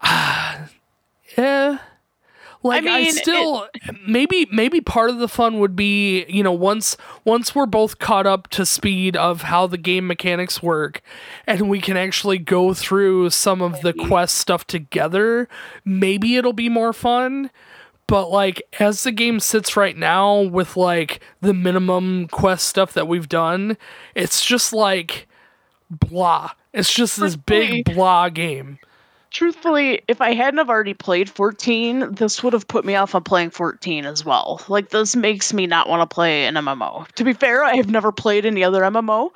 eh, 1.36 1.78
like 2.66 2.84
I, 2.84 3.02
mean, 3.02 3.12
still 3.12 3.68
maybe 4.06 4.46
maybe 4.52 4.80
part 4.80 5.10
of 5.10 5.18
the 5.18 5.28
fun 5.28 5.58
would 5.58 5.76
be 5.76 6.24
you 6.28 6.42
know 6.42 6.52
once 6.52 6.96
once 7.24 7.54
we're 7.54 7.66
both 7.66 7.98
caught 7.98 8.26
up 8.26 8.48
to 8.48 8.66
speed 8.66 9.16
of 9.16 9.42
how 9.42 9.66
the 9.66 9.78
game 9.78 10.06
mechanics 10.06 10.62
work 10.62 11.02
and 11.46 11.68
we 11.68 11.80
can 11.80 11.96
actually 11.96 12.38
go 12.38 12.74
through 12.74 13.30
some 13.30 13.62
of 13.62 13.80
the 13.80 13.92
quest 13.92 14.34
stuff 14.36 14.66
together 14.66 15.48
maybe 15.84 16.36
it'll 16.36 16.52
be 16.52 16.68
more 16.68 16.92
fun. 16.92 17.50
But 18.08 18.30
like 18.30 18.62
as 18.78 19.02
the 19.02 19.10
game 19.10 19.40
sits 19.40 19.76
right 19.76 19.96
now 19.96 20.40
with 20.40 20.76
like 20.76 21.20
the 21.40 21.52
minimum 21.52 22.28
quest 22.28 22.68
stuff 22.68 22.92
that 22.92 23.08
we've 23.08 23.28
done 23.28 23.76
it's 24.14 24.44
just 24.44 24.72
like 24.72 25.26
blah. 25.90 26.52
It's 26.72 26.92
just 26.92 27.18
this 27.18 27.36
big 27.36 27.84
blah 27.84 28.28
game 28.28 28.78
truthfully, 29.30 30.02
if 30.08 30.20
I 30.20 30.34
hadn't 30.34 30.58
have 30.58 30.70
already 30.70 30.94
played 30.94 31.28
14, 31.30 32.14
this 32.14 32.42
would 32.42 32.52
have 32.52 32.68
put 32.68 32.84
me 32.84 32.94
off 32.94 33.14
on 33.14 33.22
playing 33.24 33.50
14 33.50 34.04
as 34.04 34.24
well. 34.24 34.62
Like 34.68 34.90
this 34.90 35.16
makes 35.16 35.52
me 35.52 35.66
not 35.66 35.88
want 35.88 36.08
to 36.08 36.14
play 36.14 36.46
an 36.46 36.54
MMO. 36.54 37.06
To 37.12 37.24
be 37.24 37.32
fair, 37.32 37.64
I 37.64 37.76
have 37.76 37.90
never 37.90 38.12
played 38.12 38.46
any 38.46 38.64
other 38.64 38.82
MMO. 38.82 39.30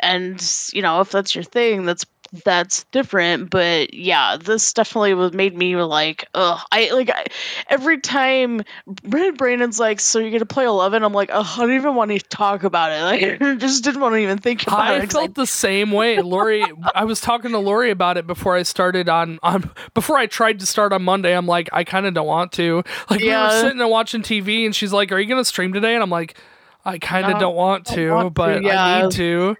And 0.00 0.42
you 0.72 0.82
know, 0.82 1.00
if 1.00 1.10
that's 1.10 1.34
your 1.34 1.44
thing, 1.44 1.84
that's 1.84 2.04
that's 2.44 2.84
different, 2.92 3.50
but 3.50 3.94
yeah, 3.94 4.36
this 4.36 4.72
definitely 4.72 5.14
was 5.14 5.32
made 5.32 5.56
me 5.56 5.76
like, 5.76 6.24
ugh. 6.34 6.58
I 6.72 6.90
like 6.92 7.10
I, 7.10 7.24
every 7.68 7.98
time 8.00 8.62
Brandon 8.86 9.34
Brandon's 9.34 9.78
like, 9.80 10.00
"So 10.00 10.18
you're 10.18 10.30
gonna 10.30 10.46
play 10.46 10.64
11?" 10.64 11.02
I'm 11.02 11.12
like, 11.12 11.30
ugh, 11.32 11.46
I 11.46 11.60
don't 11.60 11.72
even 11.74 11.94
want 11.94 12.10
to 12.10 12.18
talk 12.18 12.64
about 12.64 12.92
it. 12.92 13.02
Like, 13.02 13.40
I 13.42 13.54
just 13.56 13.84
didn't 13.84 14.00
want 14.00 14.14
to 14.14 14.18
even 14.18 14.38
think 14.38 14.66
about 14.66 14.90
it. 14.94 15.02
I 15.02 15.06
felt 15.06 15.34
the 15.34 15.46
same 15.46 15.92
way. 15.92 16.20
Lori, 16.20 16.72
I 16.94 17.04
was 17.04 17.20
talking 17.20 17.52
to 17.52 17.58
Lori 17.58 17.90
about 17.90 18.16
it 18.16 18.26
before 18.26 18.56
I 18.56 18.62
started 18.62 19.08
on, 19.08 19.38
on 19.42 19.70
before 19.94 20.16
I 20.18 20.26
tried 20.26 20.60
to 20.60 20.66
start 20.66 20.92
on 20.92 21.02
Monday. 21.02 21.36
I'm 21.36 21.46
like, 21.46 21.68
I 21.72 21.84
kind 21.84 22.06
of 22.06 22.14
don't 22.14 22.26
want 22.26 22.52
to. 22.52 22.82
Like 23.10 23.20
we 23.20 23.26
were 23.26 23.32
Yeah. 23.32 23.60
sitting 23.60 23.80
and 23.80 23.90
watching 23.90 24.22
TV, 24.22 24.64
and 24.66 24.74
she's 24.74 24.92
like, 24.92 25.12
"Are 25.12 25.18
you 25.18 25.26
gonna 25.28 25.44
stream 25.44 25.72
today?" 25.72 25.94
And 25.94 26.02
I'm 26.02 26.10
like, 26.10 26.36
I 26.84 26.98
kind 26.98 27.24
of 27.26 27.30
uh, 27.30 27.34
No, 27.34 27.40
don't 27.40 27.56
want 27.56 27.84
don't 27.86 27.96
to, 27.96 28.10
want 28.14 28.26
to, 28.26 28.30
but 28.30 28.66
I 28.66 29.02
need 29.02 29.10
to. 29.12 29.56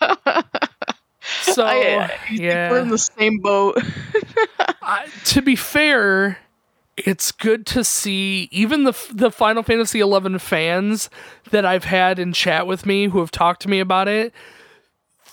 so 1.42 1.64
I, 1.64 1.72
I 2.04 2.18
yeah, 2.32 2.70
we're 2.70 2.80
in 2.80 2.88
the 2.88 2.98
same 2.98 3.38
boat. 3.38 3.78
I, 4.82 5.06
to 5.26 5.42
be 5.42 5.56
fair, 5.56 6.38
it's 6.96 7.32
good 7.32 7.66
to 7.66 7.84
see 7.84 8.48
even 8.52 8.84
the 8.84 8.94
the 9.12 9.30
Final 9.30 9.62
Fantasy 9.62 10.00
XI 10.00 10.38
fans 10.38 11.10
that 11.50 11.64
I've 11.64 11.84
had 11.84 12.18
in 12.18 12.32
chat 12.32 12.66
with 12.66 12.86
me 12.86 13.08
who 13.08 13.18
have 13.20 13.30
talked 13.30 13.62
to 13.62 13.68
me 13.68 13.80
about 13.80 14.08
it. 14.08 14.32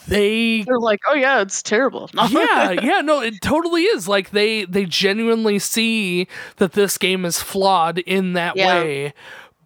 They 0.07 0.63
They're 0.63 0.79
like, 0.79 0.99
oh 1.07 1.13
yeah, 1.15 1.41
it's 1.41 1.63
terrible. 1.63 2.09
Yeah, 2.29 2.71
yeah, 2.71 2.99
no, 3.01 3.21
it 3.21 3.35
totally 3.41 3.83
is. 3.83 4.07
Like 4.07 4.31
they 4.31 4.65
they 4.65 4.85
genuinely 4.85 5.59
see 5.59 6.27
that 6.57 6.73
this 6.73 6.97
game 6.97 7.23
is 7.23 7.39
flawed 7.41 7.99
in 7.99 8.33
that 8.33 8.57
Yeah. 8.57 8.67
way. 8.67 9.13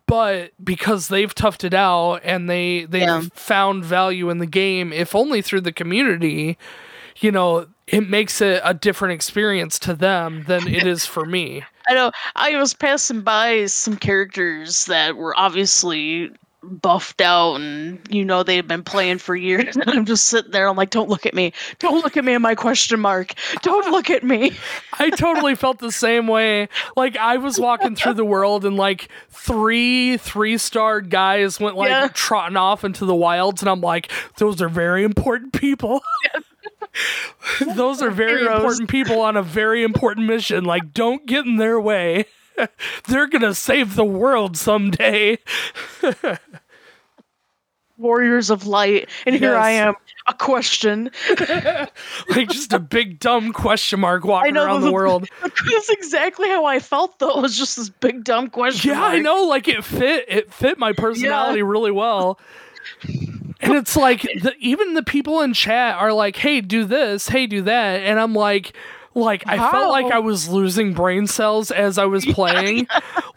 But 0.07 0.51
because 0.63 1.09
they've 1.09 1.33
toughed 1.35 1.63
it 1.63 1.73
out 1.73 2.21
and 2.23 2.49
they 2.49 2.85
they've 2.85 3.01
Yeah. 3.03 3.21
found 3.33 3.83
value 3.85 4.29
in 4.29 4.39
the 4.39 4.45
game, 4.47 4.91
if 4.93 5.13
only 5.13 5.41
through 5.41 5.61
the 5.61 5.71
community, 5.73 6.57
you 7.19 7.31
know, 7.31 7.67
it 7.87 8.09
makes 8.09 8.41
it 8.41 8.61
a 8.63 8.73
different 8.73 9.13
experience 9.13 9.77
to 9.79 9.93
them 9.93 10.43
than 10.47 10.67
it 10.67 10.87
is 10.87 11.05
for 11.05 11.25
me. 11.25 11.63
I 11.89 11.93
know. 11.93 12.11
I 12.35 12.57
was 12.57 12.73
passing 12.73 13.21
by 13.21 13.65
some 13.67 13.95
characters 13.97 14.85
that 14.85 15.15
were 15.15 15.37
obviously 15.37 16.31
buffed 16.67 17.21
out 17.21 17.55
and 17.55 17.99
you 18.09 18.23
know 18.25 18.43
they've 18.43 18.67
been 18.67 18.83
playing 18.83 19.17
for 19.17 19.35
years. 19.35 19.75
And 19.75 19.89
I'm 19.89 20.05
just 20.05 20.27
sitting 20.27 20.51
there 20.51 20.67
I'm 20.67 20.75
like 20.77 20.89
don't 20.89 21.09
look 21.09 21.25
at 21.25 21.33
me. 21.33 21.53
Don't 21.79 22.03
look 22.03 22.17
at 22.17 22.23
me 22.25 22.33
in 22.33 22.41
my 22.41 22.55
question 22.55 22.99
mark. 22.99 23.33
Don't 23.61 23.91
look 23.91 24.09
at 24.09 24.23
me. 24.23 24.51
I 24.99 25.09
totally 25.09 25.55
felt 25.55 25.79
the 25.79 25.91
same 25.91 26.27
way. 26.27 26.69
Like 26.95 27.17
I 27.17 27.37
was 27.37 27.59
walking 27.59 27.95
through 27.95 28.13
the 28.15 28.25
world 28.25 28.65
and 28.65 28.75
like 28.77 29.09
three 29.29 30.17
three 30.17 30.57
star 30.57 31.01
guys 31.01 31.59
went 31.59 31.75
like 31.75 31.89
Yeah. 31.89 32.07
trotting 32.13 32.57
off 32.57 32.83
into 32.83 33.05
the 33.05 33.15
wilds 33.15 33.61
and 33.61 33.69
I'm 33.69 33.81
like 33.81 34.11
those 34.37 34.61
are 34.61 34.69
very 34.69 35.03
important 35.03 35.53
people. 35.53 36.01
Those 37.75 38.01
are 38.01 38.09
very 38.09 38.39
Heroes. 38.41 38.55
important 38.57 38.89
people 38.89 39.21
on 39.21 39.37
a 39.37 39.43
very 39.43 39.83
important 39.83 40.25
mission. 40.25 40.63
Like 40.63 40.93
don't 40.93 41.25
get 41.25 41.45
in 41.45 41.57
their 41.57 41.79
way 41.79 42.25
they're 43.07 43.27
gonna 43.27 43.53
save 43.53 43.95
the 43.95 44.05
world 44.05 44.57
someday 44.57 45.37
warriors 47.97 48.49
of 48.49 48.67
light 48.67 49.09
and 49.25 49.35
here 49.35 49.55
I 49.55 49.71
am 49.71 49.95
a 50.27 50.33
question 50.33 51.09
like 52.29 52.49
just 52.49 52.71
a 52.71 52.79
big 52.79 53.19
dumb 53.19 53.53
question 53.53 53.99
mark 53.99 54.23
walking 54.23 54.53
know, 54.53 54.65
around 54.65 54.81
the 54.81 54.91
world 54.91 55.27
that's 55.41 55.89
exactly 55.89 56.47
how 56.47 56.65
I 56.65 56.79
felt 56.79 57.17
though 57.17 57.39
it 57.39 57.41
was 57.41 57.57
just 57.57 57.75
this 57.75 57.89
big 57.89 58.23
dumb 58.23 58.49
question 58.49 58.91
Yeah, 58.91 59.03
I 59.03 59.19
know. 59.19 59.43
Like 59.43 59.67
it 59.67 59.83
fit. 59.83 60.25
It 60.27 60.53
fit 60.53 60.77
my 60.77 60.93
personality 60.93 61.61
really 61.61 61.91
well. 61.91 62.39
And 63.59 63.73
it's 63.73 63.95
like 63.95 64.21
the, 64.21 64.53
even 64.59 64.93
the 64.93 65.03
people 65.03 65.41
in 65.41 65.53
chat 65.53 65.95
are 65.95 66.13
like, 66.13 66.35
"Hey, 66.35 66.61
do 66.61 66.85
this. 66.85 67.27
Hey, 67.27 67.47
do 67.47 67.63
that." 67.63 68.01
And 68.01 68.19
I'm 68.19 68.33
like, 68.33 68.75
like 69.17 69.43
I 69.47 69.57
felt 69.71 69.89
like 69.89 70.11
I 70.13 70.19
was 70.19 70.47
losing 70.47 70.93
brain 70.93 71.27
cells 71.27 71.71
as 71.71 71.97
I 71.97 72.05
was 72.05 72.25
playing. 72.33 72.87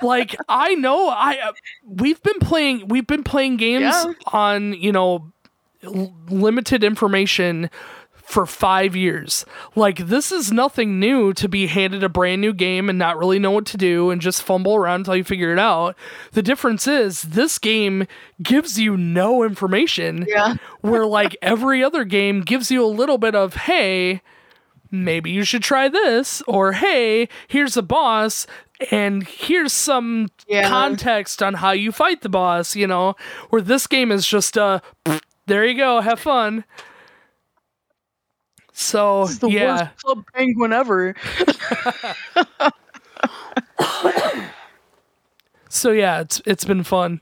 Like 0.02 0.36
I 0.48 0.74
know 0.74 1.08
I 1.08 1.38
uh, 1.44 1.52
we've 1.84 2.22
been 2.22 2.38
playing 2.40 2.88
we've 2.88 3.06
been 3.06 3.24
playing 3.24 3.56
games 3.56 3.82
Yeah. 3.82 4.12
on 4.32 4.74
you 4.74 4.92
know 4.92 5.32
l- 5.82 6.14
limited 6.28 6.84
information 6.84 7.70
for 8.14 8.46
five 8.46 8.94
years. 8.94 9.44
Like, 9.74 10.06
this 10.06 10.30
is 10.30 10.52
nothing 10.52 11.00
new 11.00 11.32
to 11.32 11.48
be 11.48 11.66
handed 11.66 12.04
a 12.04 12.08
brand 12.08 12.40
new 12.40 12.52
game 12.52 12.88
and 12.88 12.96
not 12.96 13.18
really 13.18 13.40
know 13.40 13.50
what 13.50 13.66
to 13.66 13.76
do 13.76 14.10
and 14.10 14.20
just 14.20 14.44
fumble 14.44 14.76
around 14.76 15.00
until 15.00 15.16
you 15.16 15.24
figure 15.24 15.52
it 15.52 15.58
out. 15.58 15.96
The 16.30 16.40
difference 16.42 16.86
is 16.86 17.22
this 17.22 17.58
game 17.58 18.06
gives 18.40 18.78
you 18.78 18.96
no 18.96 19.42
information. 19.42 20.26
Yeah. 20.28 20.54
Where, 20.80 21.06
like, 21.06 21.36
every 21.42 21.82
other 21.82 22.04
game 22.04 22.42
gives 22.42 22.70
you 22.70 22.84
a 22.84 22.86
little 22.86 23.18
bit 23.18 23.34
of, 23.34 23.54
hey, 23.56 24.22
maybe 24.90 25.30
you 25.30 25.44
should 25.44 25.62
try 25.62 25.88
this, 25.88 26.42
or 26.46 26.72
hey, 26.72 27.28
here's 27.48 27.76
a 27.76 27.82
boss. 27.82 28.46
And 28.90 29.26
here's 29.26 29.72
some 29.72 30.28
Yeah. 30.46 30.62
context 30.62 31.42
on 31.42 31.54
how 31.54 31.72
you 31.72 31.92
fight 31.92 32.22
the 32.22 32.28
boss, 32.28 32.74
you 32.76 32.86
know, 32.86 33.14
where 33.50 33.62
this 33.62 33.86
game 33.86 34.10
is 34.10 34.26
just 34.26 34.56
uh 34.56 34.80
there 35.46 35.64
you 35.64 35.76
go, 35.76 36.00
have 36.00 36.20
fun. 36.20 36.64
So 38.72 39.28
the 39.40 39.48
yeah, 39.48 39.50
worst 39.50 39.90
club 40.02 40.24
penguin 40.34 40.72
ever 40.72 41.14
so 45.68 45.90
yeah, 45.90 46.20
it's 46.20 46.40
it's 46.46 46.64
been 46.64 46.82
fun. 46.84 47.20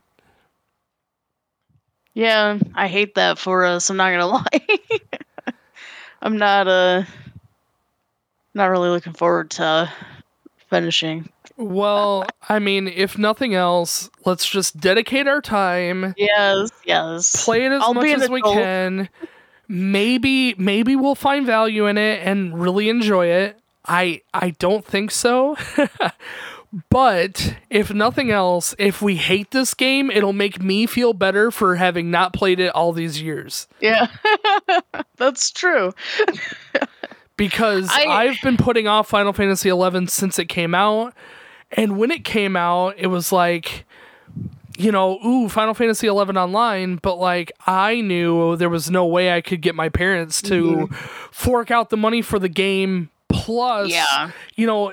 Yeah, 2.14 2.58
I 2.74 2.88
hate 2.88 3.14
that 3.14 3.38
for 3.38 3.64
us. 3.64 3.88
I'm 3.90 3.96
not 3.96 4.10
gonna 4.10 4.26
lie. 4.26 4.78
I'm 6.22 6.36
not 6.38 6.66
uh 6.68 7.02
not 8.58 8.66
really 8.66 8.90
looking 8.90 9.14
forward 9.14 9.50
to 9.52 9.90
finishing. 10.68 11.28
Well, 11.56 12.24
I 12.48 12.58
mean, 12.58 12.86
if 12.86 13.16
nothing 13.18 13.54
else, 13.54 14.10
let's 14.24 14.48
just 14.48 14.78
dedicate 14.78 15.26
our 15.26 15.40
time, 15.40 16.14
Yes, 16.16 16.70
yes. 16.84 17.44
play 17.44 17.64
it 17.64 17.72
as 17.72 17.82
I'll 17.82 17.94
much 17.94 18.06
as 18.06 18.28
we 18.30 18.40
adult. 18.40 18.54
can. 18.54 19.08
Maybe 19.66 20.54
maybe 20.56 20.94
we'll 20.96 21.14
find 21.14 21.44
value 21.44 21.86
in 21.86 21.98
it 21.98 22.20
and 22.26 22.58
really 22.58 22.88
enjoy 22.88 23.26
it. 23.26 23.58
I 23.84 24.22
I 24.32 24.50
don't 24.50 24.84
think 24.84 25.10
so. 25.10 25.56
but 26.90 27.56
if 27.70 27.92
nothing 27.92 28.30
else, 28.30 28.74
if 28.78 29.02
we 29.02 29.16
hate 29.16 29.50
this 29.50 29.74
game, 29.74 30.10
it'll 30.10 30.32
make 30.32 30.62
me 30.62 30.86
feel 30.86 31.12
better 31.12 31.50
for 31.50 31.76
having 31.76 32.10
not 32.10 32.32
played 32.32 32.60
it 32.60 32.74
all 32.74 32.92
these 32.92 33.20
years. 33.20 33.66
Yeah. 33.80 34.06
That's 35.16 35.50
true. 35.50 35.92
because 37.38 37.88
I- 37.90 38.04
I've 38.04 38.40
been 38.42 38.58
putting 38.58 38.86
off 38.86 39.08
Final 39.08 39.32
Fantasy 39.32 39.70
XI 39.70 40.06
since 40.08 40.38
it 40.38 40.46
came 40.46 40.74
out, 40.74 41.14
and 41.72 41.96
when 41.96 42.10
it 42.10 42.24
came 42.24 42.54
out, 42.56 42.94
it 42.98 43.06
was 43.06 43.32
like, 43.32 43.86
you 44.76 44.92
know, 44.92 45.18
ooh, 45.24 45.48
Final 45.48 45.72
Fantasy 45.72 46.06
XI 46.06 46.10
online, 46.10 46.96
but 46.96 47.14
like 47.14 47.50
I 47.66 48.02
knew 48.02 48.56
there 48.56 48.68
was 48.68 48.90
no 48.90 49.06
way 49.06 49.32
I 49.32 49.40
could 49.40 49.62
get 49.62 49.74
my 49.74 49.88
parents 49.88 50.42
to 50.42 50.62
mm-hmm. 50.62 50.94
fork 51.32 51.70
out 51.70 51.88
the 51.88 51.96
money 51.96 52.20
for 52.20 52.38
the 52.38 52.48
game 52.50 53.08
plus, 53.28 53.88
Yeah. 53.90 54.32
you 54.54 54.66
know, 54.66 54.92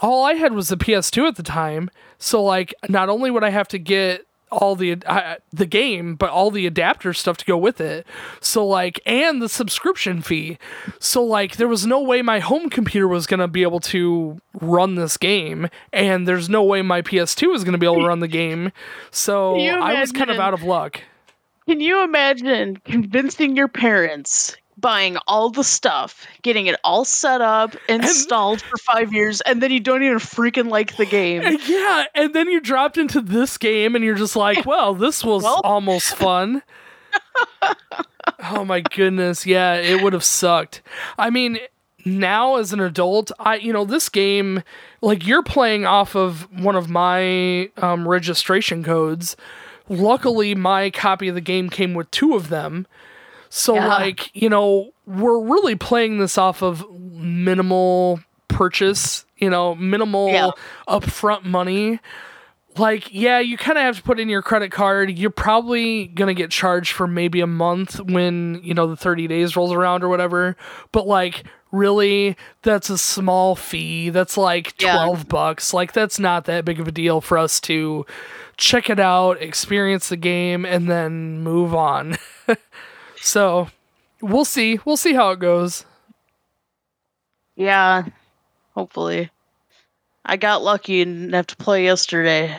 all 0.00 0.24
I 0.24 0.34
had 0.34 0.52
was 0.52 0.68
the 0.68 0.76
PS2 0.76 1.28
at 1.28 1.36
the 1.36 1.42
time, 1.44 1.90
so 2.18 2.42
like 2.42 2.74
not 2.88 3.08
only 3.08 3.30
would 3.30 3.44
I 3.44 3.50
have 3.50 3.68
to 3.68 3.78
get 3.78 4.26
all 4.52 4.76
the 4.76 4.98
uh, 5.06 5.36
the 5.52 5.66
game 5.66 6.14
but 6.14 6.30
all 6.30 6.50
the 6.50 6.66
adapter 6.66 7.12
stuff 7.12 7.36
to 7.38 7.44
go 7.44 7.56
with 7.56 7.80
it. 7.80 8.06
So 8.40 8.66
like 8.66 9.00
and 9.06 9.42
the 9.42 9.48
subscription 9.48 10.22
fee. 10.22 10.58
So 11.00 11.24
like 11.24 11.56
there 11.56 11.68
was 11.68 11.86
no 11.86 12.00
way 12.00 12.22
my 12.22 12.38
home 12.38 12.70
computer 12.70 13.08
was 13.08 13.26
going 13.26 13.40
to 13.40 13.48
be 13.48 13.62
able 13.62 13.80
to 13.80 14.38
run 14.60 14.94
this 14.94 15.16
game 15.16 15.68
and 15.92 16.28
there's 16.28 16.48
no 16.48 16.62
way 16.62 16.82
my 16.82 17.02
PS2 17.02 17.50
was 17.50 17.64
going 17.64 17.72
to 17.72 17.78
be 17.78 17.86
able 17.86 18.00
to 18.00 18.06
run 18.06 18.20
the 18.20 18.28
game. 18.28 18.72
So 19.10 19.56
I 19.56 19.98
was 20.00 20.12
kind 20.12 20.30
of 20.30 20.38
out 20.38 20.54
of 20.54 20.62
luck. 20.62 21.00
Can 21.66 21.80
you 21.80 22.02
imagine 22.02 22.76
convincing 22.84 23.56
your 23.56 23.68
parents 23.68 24.56
buying 24.82 25.16
all 25.26 25.48
the 25.48 25.64
stuff, 25.64 26.26
getting 26.42 26.66
it 26.66 26.78
all 26.84 27.06
set 27.06 27.40
up, 27.40 27.74
installed 27.88 28.60
for 28.60 28.76
five 28.76 29.14
years, 29.14 29.40
and 29.42 29.62
then 29.62 29.70
you 29.70 29.80
don't 29.80 30.02
even 30.02 30.18
freaking 30.18 30.68
like 30.68 30.98
the 30.98 31.06
game? 31.06 31.40
And 31.42 31.58
yeah, 31.66 32.04
and 32.14 32.34
then 32.34 32.50
you 32.50 32.60
dropped 32.60 32.98
into 32.98 33.22
this 33.22 33.56
game 33.56 33.94
and 33.96 34.04
you're 34.04 34.16
just 34.16 34.36
like, 34.36 34.66
well, 34.66 34.94
this 34.94 35.24
was 35.24 35.42
Well. 35.42 35.62
almost 35.64 36.14
fun. 36.14 36.62
oh 38.50 38.64
my 38.66 38.80
goodness. 38.80 39.46
Yeah, 39.46 39.74
it 39.76 40.02
would 40.02 40.12
have 40.12 40.24
sucked. 40.24 40.82
I 41.16 41.30
mean, 41.30 41.58
now 42.04 42.56
as 42.56 42.74
an 42.74 42.80
adult, 42.80 43.32
I 43.38 43.56
you 43.56 43.72
know, 43.72 43.84
this 43.86 44.10
game 44.10 44.62
like 45.00 45.26
you're 45.26 45.42
playing 45.42 45.86
off 45.86 46.14
of 46.14 46.46
one 46.60 46.76
of 46.76 46.90
my 46.90 47.70
um, 47.78 48.06
registration 48.06 48.84
codes. 48.84 49.36
Luckily, 49.88 50.54
my 50.54 50.90
copy 50.90 51.28
of 51.28 51.34
the 51.34 51.40
game 51.40 51.68
came 51.68 51.94
with 51.94 52.10
two 52.10 52.34
of 52.34 52.48
them. 52.48 52.86
So 53.54 53.74
Yeah. 53.74 53.86
like, 53.86 54.30
you 54.34 54.48
know, 54.48 54.92
we're 55.06 55.38
really 55.38 55.76
playing 55.76 56.16
this 56.18 56.38
off 56.38 56.62
of 56.62 56.86
minimal 56.90 58.20
purchase, 58.48 59.26
you 59.36 59.50
know, 59.50 59.74
minimal 59.74 60.30
Yeah. 60.30 60.50
upfront 60.88 61.44
money. 61.44 62.00
Like, 62.78 63.12
yeah, 63.12 63.40
you 63.40 63.58
kind 63.58 63.76
of 63.76 63.84
have 63.84 63.96
to 63.98 64.02
put 64.02 64.18
in 64.18 64.30
your 64.30 64.40
credit 64.40 64.72
card. 64.72 65.10
You're 65.18 65.28
probably 65.28 66.06
going 66.06 66.34
to 66.34 66.42
get 66.42 66.50
charged 66.50 66.92
for 66.92 67.06
maybe 67.06 67.42
a 67.42 67.46
month 67.46 68.00
when, 68.00 68.58
you 68.64 68.72
know, 68.72 68.86
the 68.86 68.96
30 68.96 69.26
days 69.26 69.54
rolls 69.54 69.70
around 69.74 70.02
or 70.02 70.08
whatever. 70.08 70.56
But 70.90 71.06
like, 71.06 71.44
really, 71.72 72.38
that's 72.62 72.88
a 72.88 72.96
small 72.96 73.54
fee. 73.54 74.08
That's 74.08 74.38
like 74.38 74.80
Yeah. 74.80 74.94
12 74.94 75.28
bucks. 75.28 75.74
Like, 75.74 75.92
that's 75.92 76.18
not 76.18 76.46
that 76.46 76.64
big 76.64 76.80
of 76.80 76.88
a 76.88 76.92
deal 76.92 77.20
for 77.20 77.36
us 77.36 77.60
to 77.60 78.06
check 78.56 78.88
it 78.88 78.98
out, 78.98 79.42
experience 79.42 80.08
the 80.08 80.16
game, 80.16 80.64
and 80.64 80.88
then 80.88 81.40
move 81.42 81.74
on. 81.74 82.16
so, 83.22 83.68
we'll 84.20 84.44
see. 84.44 84.80
We'll 84.84 84.96
see 84.96 85.14
how 85.14 85.30
it 85.30 85.38
goes. 85.38 85.86
Yeah, 87.56 88.04
hopefully. 88.74 89.30
I 90.24 90.36
got 90.36 90.62
lucky 90.62 91.02
and 91.02 91.22
didn't 91.22 91.34
have 91.34 91.46
to 91.48 91.56
play 91.56 91.84
yesterday. 91.84 92.56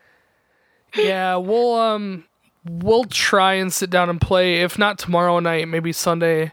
yeah, 0.96 1.36
we'll 1.36 1.74
um 1.74 2.24
we'll 2.64 3.04
try 3.04 3.54
and 3.54 3.72
sit 3.72 3.90
down 3.90 4.10
and 4.10 4.20
play 4.20 4.62
if 4.62 4.78
not 4.78 4.98
tomorrow 4.98 5.38
night, 5.40 5.68
maybe 5.68 5.92
Sunday. 5.92 6.52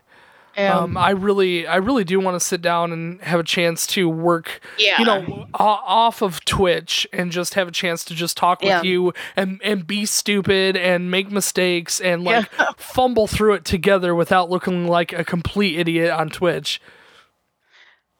Um, 0.57 0.97
I 0.97 1.11
really 1.11 1.67
I 1.67 1.77
really 1.77 2.03
do 2.03 2.19
want 2.19 2.35
to 2.35 2.39
sit 2.39 2.61
down 2.61 2.91
and 2.91 3.21
have 3.21 3.39
a 3.39 3.43
chance 3.43 3.85
to 3.87 4.07
work, 4.07 4.61
yeah. 4.77 4.99
you 4.99 5.05
know, 5.05 5.47
off 5.53 6.21
of 6.21 6.43
Twitch 6.45 7.07
and 7.11 7.31
just 7.31 7.55
have 7.55 7.67
a 7.67 7.71
chance 7.71 8.05
to 8.05 8.15
just 8.15 8.37
talk 8.37 8.61
with 8.61 8.83
you 8.83 9.13
and 9.35 9.59
and 9.63 9.85
be 9.85 10.05
stupid 10.05 10.77
and 10.77 11.11
make 11.11 11.29
mistakes 11.29 11.99
and 11.99 12.23
like 12.23 12.49
fumble 12.77 13.27
through 13.27 13.55
it 13.55 13.65
together 13.65 14.15
without 14.15 14.49
looking 14.49 14.87
like 14.87 15.11
a 15.13 15.23
complete 15.23 15.77
idiot 15.77 16.11
on 16.11 16.29
Twitch. 16.29 16.81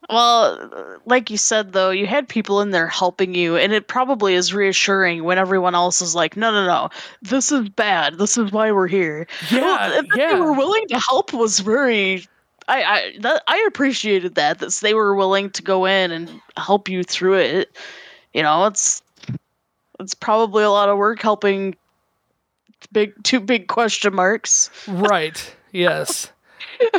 Well, 0.10 1.00
like 1.06 1.30
you 1.32 1.38
said 1.38 1.74
though, 1.74 1.90
you 1.90 2.06
had 2.06 2.28
people 2.28 2.62
in 2.62 2.72
there 2.72 2.88
helping 2.88 3.34
you, 3.34 3.58
and 3.58 3.74
it 3.74 3.88
probably 3.88 4.36
is 4.36 4.54
reassuring 4.54 5.24
when 5.24 5.38
everyone 5.38 5.74
else 5.74 6.02
is 6.02 6.14
like, 6.14 6.38
"No, 6.38 6.52
no, 6.52 6.66
no, 6.66 6.90
this 7.22 7.52
is 7.52 7.70
bad. 7.70 8.18
This 8.18 8.38
is 8.38 8.52
why 8.52 8.72
we're 8.72 8.88
here." 8.88 9.28
Yeah, 9.50 9.62
well, 9.62 10.04
that 10.04 10.06
they 10.16 10.40
were 10.40 10.54
willing 10.54 10.88
to 10.90 11.00
help 11.00 11.34
was 11.34 11.60
very. 11.60 12.28
I 12.68 12.84
I 12.84 13.14
that, 13.22 13.44
I 13.48 13.66
appreciated 13.68 14.36
that 14.36 14.60
that 14.60 14.74
they 14.74 14.94
were 14.94 15.16
willing 15.16 15.50
to 15.52 15.64
go 15.64 15.86
in 15.86 16.12
and 16.12 16.42
help 16.58 16.88
you 16.88 17.04
through 17.04 17.40
it. 17.40 17.76
You 18.34 18.44
know, 18.44 18.66
it's 18.66 19.02
it's 20.00 20.14
probably 20.14 20.64
a 20.64 20.72
lot 20.72 20.90
of 20.90 20.98
work 20.98 21.22
helping 21.22 21.76
big 22.92 23.14
two 23.24 23.40
big 23.40 23.68
question 23.68 24.14
marks. 24.14 24.70
Right. 24.88 25.56
Yes. 25.72 26.32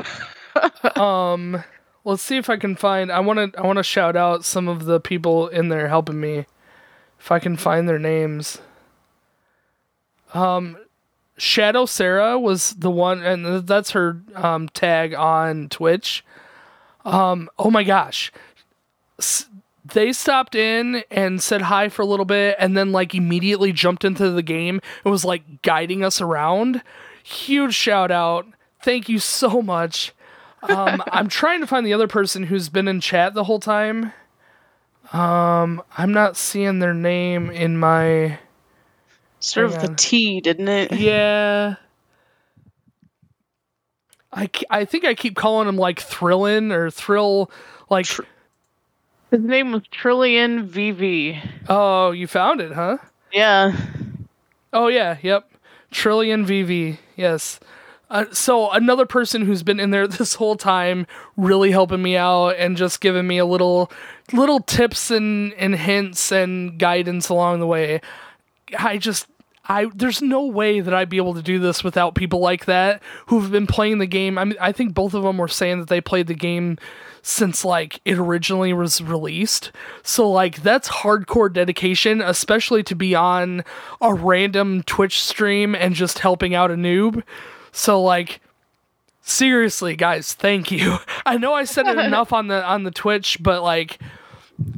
um 0.97 1.62
let's 2.07 2.23
see 2.23 2.37
if 2.37 2.49
I 2.49 2.57
can 2.57 2.77
find 2.77 3.11
I 3.11 3.21
want 3.21 3.53
to 3.53 3.61
I 3.61 3.66
want 3.66 3.79
to 3.79 3.83
shout 3.83 4.16
out 4.16 4.45
some 4.45 4.69
of 4.69 4.85
the 4.87 5.01
people 5.01 5.49
in 5.49 5.69
there 5.69 5.88
helping 5.88 6.21
me 6.21 6.47
if 7.19 7.31
I 7.33 7.38
can 7.38 7.57
find 7.57 7.88
their 7.88 7.99
names. 7.99 8.59
Um 10.33 10.79
Shadow 11.37 11.85
Sarah 11.85 12.38
was 12.38 12.71
the 12.75 12.90
one 12.90 13.23
and 13.23 13.66
that's 13.66 13.90
her 13.90 14.23
um 14.35 14.69
tag 14.71 15.14
on 15.14 15.69
Twitch. 15.69 16.25
Um 17.05 17.51
oh 17.59 17.71
my 17.71 17.83
gosh. 17.83 18.33
S- 19.19 19.47
they 19.85 20.12
stopped 20.12 20.55
in 20.55 21.05
and 21.11 21.42
said 21.42 21.62
hi 21.62 21.88
for 21.88 22.03
a 22.03 22.07
little 22.07 22.25
bit 22.25 22.57
and 22.59 22.77
then 22.77 22.92
like 22.92 23.14
immediately 23.14 23.73
jumped 23.73 24.05
into 24.05 24.31
the 24.31 24.42
game 24.42 24.81
and 25.05 25.12
was 25.12 25.25
like 25.25 25.62
guiding 25.62 26.05
us 26.05 26.21
around. 26.21 26.83
Huge 27.23 27.75
shout 27.75 28.11
out. 28.12 28.47
Thank 28.81 29.09
you 29.09 29.19
so 29.19 29.61
much. 29.61 30.12
Um, 30.68 31.02
I'm 31.12 31.29
trying 31.29 31.61
to 31.61 31.66
find 31.66 31.87
the 31.87 31.92
other 31.92 32.09
person 32.09 32.44
who's 32.44 32.68
been 32.68 32.88
in 32.88 33.00
chat 33.00 33.35
the 33.35 33.44
whole 33.44 33.61
time. 33.61 34.12
Um, 35.12 35.83
I'm 35.96 36.12
not 36.12 36.37
seeing 36.37 36.79
their 36.79 36.94
name 36.94 37.50
in 37.50 37.79
my. 37.79 38.38
Sort 39.40 39.66
of 39.66 39.81
the. 39.81 39.94
T, 39.96 40.40
didn't 40.40 40.68
it? 40.68 40.92
Yeah. 40.98 41.76
I, 44.33 44.50
I 44.68 44.85
think 44.85 45.07
I 45.07 45.14
keep 45.14 45.35
calling 45.35 45.66
him 45.66 45.76
like 45.79 45.98
Thrillin 45.98 46.70
or 46.70 46.90
Thrill. 46.90 47.50
Like, 47.88 48.07
His 48.07 49.40
name 49.40 49.72
was 49.72 49.83
Trillion 49.90 50.68
VV. 50.68 51.40
oh, 51.70 52.11
you 52.11 52.26
found 52.26 52.61
it, 52.61 52.72
huh? 52.72 52.98
Yeah. 53.33 53.74
Oh 54.74 54.88
yeah, 54.88 55.16
yep. 55.22 55.50
Trillion 55.90 56.44
VV, 56.44 56.98
yes. 57.16 57.61
Uh, 58.09 58.25
so 58.33 58.71
another 58.71 59.07
person 59.07 59.42
who's 59.42 59.62
been 59.62 59.81
in 59.81 59.90
there 59.90 60.07
this 60.09 60.35
whole 60.35 60.57
time, 60.57 61.07
really 61.37 61.71
helping 61.71 62.03
me 62.03 62.16
out 62.16 62.51
and 62.51 62.77
just 62.77 63.01
giving 63.01 63.27
me 63.27 63.38
a 63.38 63.47
little, 63.47 63.90
little 64.33 64.61
tips 64.61 65.11
and 65.11 65.53
and 65.55 65.75
hints 65.75 66.33
and 66.33 66.79
guidance 66.79 67.29
along 67.29 67.61
the 67.61 67.66
way. 67.66 68.01
I 68.79 68.99
just, 68.99 69.27
I 69.69 69.87
there's 69.95 70.23
no 70.23 70.45
way 70.45 70.81
that 70.81 70.95
I'd 70.95 71.09
be 71.09 71.16
able 71.16 71.35
to 71.35 71.42
do 71.42 71.59
this 71.59 71.83
without 71.83 72.14
people 72.14 72.40
like 72.40 72.66
that 72.66 73.03
who've 73.27 73.51
been 73.51 73.66
playing 73.66 73.99
the 73.99 74.07
game. 74.07 74.38
I 74.38 74.45
mean, 74.45 74.59
I 74.61 74.73
think 74.73 74.95
both 74.95 75.14
of 75.14 75.23
them 75.23 75.38
were 75.38 75.49
saying 75.49 75.81
that 75.81 75.88
they 75.88 76.01
played 76.01 76.27
the 76.27 76.35
game 76.35 76.79
since 77.23 77.64
like 77.64 78.01
it 78.05 78.19
originally 78.19 78.73
was 78.73 79.03
released. 79.03 79.73
So 80.05 80.31
like 80.31 80.62
that's 80.62 80.88
hardcore 80.88 81.53
dedication, 81.53 82.21
especially 82.21 82.85
to 82.85 82.95
be 82.95 83.16
on 83.16 83.64
a 84.01 84.14
random 84.14 84.85
Twitch 84.85 85.21
stream 85.21 85.75
and 85.75 85.95
just 85.97 86.21
helping 86.21 86.55
out 86.55 86.71
a 86.71 86.75
noob. 86.75 87.25
So 87.76 88.02
like 88.02 88.40
seriously 89.22 89.96
guys, 89.96 90.32
thank 90.32 90.70
you. 90.70 90.96
I 91.26 91.36
know 91.36 91.52
I 91.52 91.64
said 91.64 91.86
it 91.86 91.98
enough 92.04 92.32
on 92.32 92.48
the 92.48 92.64
on 92.64 92.84
the 92.84 92.90
Twitch, 92.90 93.38
but 93.40 93.62
like 93.62 93.98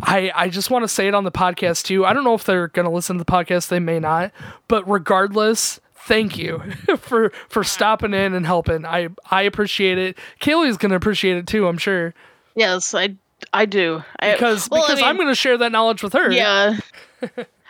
I 0.02 0.32
I 0.34 0.48
just 0.48 0.70
want 0.70 0.82
to 0.82 0.88
say 0.88 1.06
it 1.08 1.14
on 1.14 1.24
the 1.24 1.30
podcast 1.30 1.84
too. 1.84 2.04
I 2.04 2.12
don't 2.12 2.24
know 2.24 2.34
if 2.34 2.44
they're 2.44 2.68
going 2.68 2.86
to 2.86 2.92
listen 2.92 3.16
to 3.18 3.24
the 3.24 3.30
podcast, 3.30 3.68
they 3.68 3.78
may 3.78 4.00
not, 4.00 4.32
but 4.66 4.88
regardless, 4.90 5.80
thank 5.94 6.36
you 6.36 6.60
for 6.98 7.30
for 7.48 7.62
stopping 7.62 8.14
in 8.14 8.34
and 8.34 8.44
helping. 8.44 8.84
I 8.84 9.08
I 9.30 9.42
appreciate 9.42 9.98
it. 9.98 10.18
Kaylee's 10.40 10.76
going 10.76 10.90
to 10.90 10.96
appreciate 10.96 11.36
it 11.36 11.46
too, 11.46 11.68
I'm 11.68 11.78
sure. 11.78 12.14
Yes, 12.56 12.94
I 12.94 13.14
I 13.52 13.66
do. 13.66 14.02
I, 14.18 14.32
Because 14.32 14.68
well, 14.68 14.82
I 14.82 14.86
because 14.88 15.02
I'm 15.02 15.16
mean, 15.16 15.26
going 15.26 15.28
to 15.28 15.36
share 15.36 15.56
that 15.58 15.70
knowledge 15.70 16.02
with 16.02 16.14
her. 16.14 16.32
Yeah. 16.32 16.78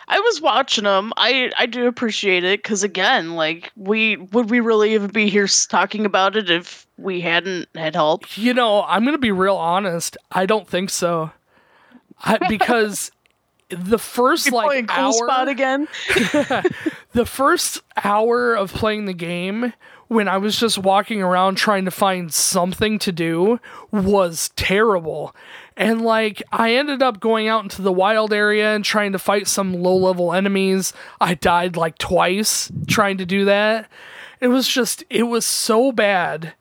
I 0.09 0.19
was 0.19 0.41
watching 0.41 0.85
them. 0.85 1.13
I 1.17 1.51
I 1.57 1.67
do 1.67 1.87
appreciate 1.87 2.43
it 2.43 2.63
because 2.63 2.81
again, 2.83 3.35
like 3.35 3.71
we 3.75 4.17
would 4.17 4.49
we 4.49 4.59
really 4.59 4.95
even 4.95 5.11
be 5.11 5.29
here 5.29 5.47
talking 5.47 6.05
about 6.05 6.35
it 6.35 6.49
if 6.49 6.87
we 6.97 7.21
hadn't 7.21 7.69
had 7.75 7.95
help? 7.95 8.37
You 8.37 8.53
know, 8.55 8.83
I'm 8.83 9.03
going 9.03 9.13
to 9.13 9.19
be 9.19 9.31
real 9.31 9.55
honest. 9.55 10.17
I 10.31 10.47
don't 10.47 10.67
think 10.67 10.89
so. 10.89 11.31
I, 12.21 12.39
because 12.49 13.11
the 13.69 13.99
first 13.99 14.51
like 14.51 14.65
Playing 14.65 14.87
cool 14.87 15.05
hour 15.05 15.13
spot 15.13 15.47
again. 15.47 15.87
the 17.13 17.25
first 17.25 17.81
hour 18.03 18.55
of 18.55 18.73
playing 18.73 19.05
the 19.05 19.13
game 19.13 19.73
when 20.07 20.27
I 20.27 20.37
was 20.37 20.59
just 20.59 20.79
walking 20.79 21.21
around 21.21 21.55
trying 21.55 21.85
to 21.85 21.91
find 21.91 22.33
something 22.33 22.97
to 22.99 23.11
do 23.11 23.59
was 23.91 24.49
terrible. 24.55 25.35
And 25.79 26.01
like 26.01 26.43
I 26.51 26.73
ended 26.75 27.01
up 27.01 27.19
going 27.21 27.47
out 27.47 27.63
into 27.63 27.81
the 27.81 27.91
wild 27.91 28.33
area 28.33 28.75
and 28.75 28.83
trying 28.83 29.13
to 29.13 29.19
fight 29.19 29.47
some 29.47 29.73
low 29.81 29.95
level 29.95 30.33
enemies. 30.33 30.93
I 31.21 31.33
died 31.33 31.77
like 31.77 31.97
twice 31.97 32.69
trying 32.85 33.17
to 33.17 33.25
do 33.25 33.45
that. 33.45 33.89
It 34.41 34.49
was 34.49 34.67
just 34.67 35.03
it 35.09 35.23
was 35.23 35.45
so 35.45 35.91
bad. 35.93 36.53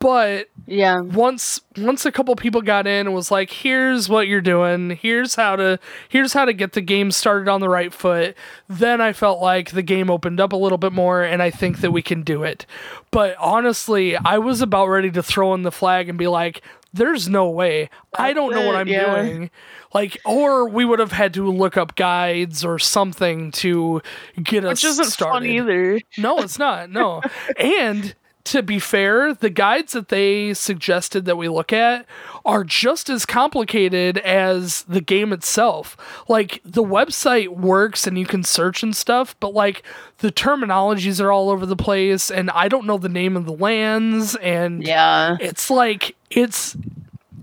But 0.00 0.48
Yeah. 0.66 1.00
once 1.00 1.60
once 1.76 2.06
a 2.06 2.12
couple 2.12 2.34
people 2.36 2.60
got 2.62 2.86
in 2.86 3.06
and 3.06 3.14
was 3.14 3.30
like 3.32 3.50
here's 3.50 4.08
what 4.08 4.28
you're 4.28 4.40
doing 4.40 4.90
here's 4.90 5.34
how 5.34 5.56
to 5.56 5.78
here's 6.08 6.32
how 6.34 6.44
to 6.44 6.52
get 6.52 6.72
the 6.74 6.80
game 6.80 7.10
started 7.10 7.48
on 7.48 7.60
the 7.60 7.68
right 7.68 7.92
foot 7.92 8.36
then 8.68 9.00
i 9.00 9.12
felt 9.12 9.40
like 9.40 9.70
the 9.70 9.82
game 9.82 10.10
opened 10.10 10.40
up 10.40 10.52
a 10.52 10.56
little 10.56 10.76
bit 10.78 10.92
more 10.92 11.22
and 11.22 11.40
i 11.42 11.50
think 11.50 11.80
that 11.80 11.90
we 11.92 12.02
can 12.02 12.22
do 12.22 12.42
it 12.42 12.66
but 13.12 13.34
honestly 13.38 14.16
i 14.18 14.36
was 14.38 14.60
about 14.60 14.86
ready 14.88 15.10
to 15.10 15.22
throw 15.22 15.54
in 15.54 15.62
the 15.62 15.72
flag 15.72 16.08
and 16.08 16.18
be 16.18 16.26
like 16.28 16.62
there's 16.92 17.28
no 17.28 17.48
way 17.48 17.88
i 18.16 18.32
don't 18.32 18.52
know 18.52 18.66
what 18.66 18.74
i'm 18.76 18.88
yeah. 18.88 19.22
doing 19.22 19.50
like 19.94 20.18
or 20.24 20.68
we 20.68 20.84
would 20.84 20.98
have 20.98 21.12
had 21.12 21.34
to 21.34 21.50
look 21.50 21.76
up 21.76 21.96
guides 21.96 22.64
or 22.64 22.78
something 22.78 23.50
to 23.50 24.02
get 24.42 24.64
us 24.64 24.82
Which 24.82 24.84
isn't 24.84 25.06
started 25.06 25.34
fun 25.34 25.46
either. 25.46 26.00
no, 26.18 26.38
it's 26.38 26.58
not. 26.58 26.90
No. 26.90 27.22
and 27.58 28.14
to 28.52 28.62
be 28.62 28.78
fair, 28.78 29.32
the 29.34 29.50
guides 29.50 29.92
that 29.92 30.08
they 30.08 30.54
suggested 30.54 31.24
that 31.24 31.36
we 31.36 31.48
look 31.48 31.72
at 31.72 32.06
are 32.44 32.64
just 32.64 33.08
as 33.10 33.26
complicated 33.26 34.18
as 34.18 34.82
the 34.84 35.00
game 35.00 35.32
itself. 35.32 35.96
Like 36.28 36.60
the 36.64 36.82
website 36.82 37.48
works 37.48 38.06
and 38.06 38.18
you 38.18 38.26
can 38.26 38.42
search 38.42 38.82
and 38.82 38.94
stuff, 38.96 39.34
but 39.40 39.54
like 39.54 39.82
the 40.18 40.32
terminologies 40.32 41.20
are 41.22 41.30
all 41.32 41.50
over 41.50 41.66
the 41.66 41.76
place 41.76 42.30
and 42.30 42.50
I 42.50 42.68
don't 42.68 42.86
know 42.86 42.98
the 42.98 43.08
name 43.08 43.36
of 43.36 43.44
the 43.46 43.52
lands 43.52 44.34
and 44.36 44.82
Yeah. 44.86 45.36
it's 45.40 45.70
like 45.70 46.16
it's 46.30 46.76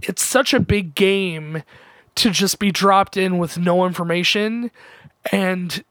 it's 0.02 0.24
such 0.24 0.54
a 0.54 0.60
big 0.60 0.94
game 0.96 1.64
to 2.16 2.30
just 2.30 2.60
be 2.60 2.72
dropped 2.72 3.18
in 3.18 3.38
with 3.38 3.58
no 3.58 3.86
information 3.86 4.72
and 5.32 5.84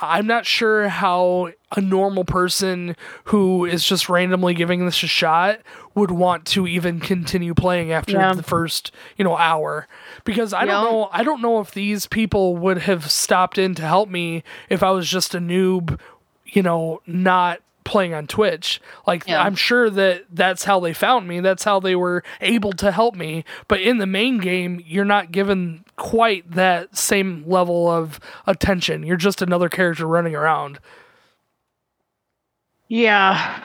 I'm 0.00 0.26
not 0.26 0.46
sure 0.46 0.88
how 0.88 1.50
a 1.76 1.80
normal 1.80 2.24
person 2.24 2.96
who 3.24 3.64
is 3.64 3.84
just 3.84 4.08
randomly 4.08 4.54
giving 4.54 4.84
this 4.86 5.02
a 5.02 5.06
shot 5.06 5.60
would 5.94 6.10
want 6.10 6.44
to 6.46 6.66
even 6.66 6.98
continue 7.00 7.54
playing 7.54 7.92
after 7.92 8.12
Yeah. 8.12 8.32
the 8.32 8.42
first, 8.42 8.90
you 9.16 9.24
know, 9.24 9.36
hour. 9.36 9.86
Because 10.24 10.52
I 10.52 10.64
don't 10.64 10.84
know 10.84 11.08
I 11.12 11.22
don't 11.22 11.40
know 11.42 11.60
if 11.60 11.70
these 11.70 12.06
people 12.06 12.56
would 12.56 12.78
have 12.78 13.10
stopped 13.10 13.56
in 13.58 13.74
to 13.76 13.82
help 13.82 14.08
me 14.08 14.42
if 14.68 14.82
I 14.82 14.90
was 14.90 15.08
just 15.08 15.34
a 15.34 15.38
noob, 15.38 15.98
you 16.44 16.62
know, 16.62 17.02
not 17.06 17.60
playing 17.84 18.14
on 18.14 18.26
Twitch. 18.26 18.80
Like 19.06 19.26
Yeah. 19.26 19.42
I'm 19.42 19.54
sure 19.56 19.90
that 19.90 20.24
that's 20.30 20.64
how 20.64 20.80
they 20.80 20.92
found 20.92 21.26
me. 21.28 21.40
That's 21.40 21.64
how 21.64 21.80
they 21.80 21.94
were 21.96 22.22
able 22.40 22.72
to 22.74 22.90
help 22.92 23.14
me. 23.14 23.44
But 23.68 23.80
in 23.80 23.98
the 23.98 24.06
main 24.06 24.38
game, 24.38 24.82
you're 24.86 25.04
not 25.04 25.32
given 25.32 25.84
quite 25.96 26.50
that 26.52 26.96
same 26.96 27.44
level 27.46 27.88
of 27.88 28.18
attention. 28.46 29.02
You're 29.04 29.16
just 29.16 29.40
another 29.42 29.68
character 29.68 30.06
running 30.06 30.34
around. 30.34 30.78
Yeah. 32.90 33.62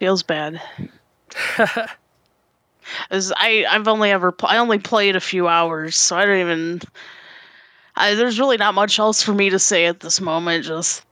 Feels 0.00 0.24
bad. 0.24 0.60
As 3.10 3.32
I 3.36 3.64
I've 3.70 3.86
only 3.86 4.10
ever 4.10 4.32
pl- 4.32 4.48
I 4.48 4.58
only 4.58 4.80
played 4.80 5.14
a 5.14 5.20
few 5.20 5.46
hours, 5.46 5.96
so 5.96 6.16
I 6.16 6.26
don't 6.26 6.40
even. 6.40 6.80
I, 7.94 8.14
there's 8.14 8.40
really 8.40 8.56
not 8.56 8.74
much 8.74 8.98
else 8.98 9.22
for 9.22 9.32
me 9.32 9.48
to 9.50 9.60
say 9.60 9.86
at 9.86 10.00
this 10.00 10.20
moment. 10.20 10.64
Just 10.64 11.04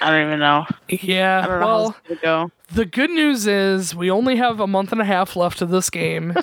I 0.00 0.10
don't 0.10 0.26
even 0.26 0.38
know. 0.38 0.64
Yeah. 0.88 1.42
I 1.44 1.46
don't 1.46 1.60
know 1.60 1.66
well, 1.66 1.96
go. 2.22 2.50
the 2.72 2.86
good 2.86 3.10
news 3.10 3.46
is 3.46 3.94
we 3.94 4.10
only 4.10 4.36
have 4.36 4.58
a 4.58 4.66
month 4.66 4.90
and 4.90 5.02
a 5.02 5.04
half 5.04 5.36
left 5.36 5.60
of 5.60 5.68
this 5.68 5.90
game. 5.90 6.34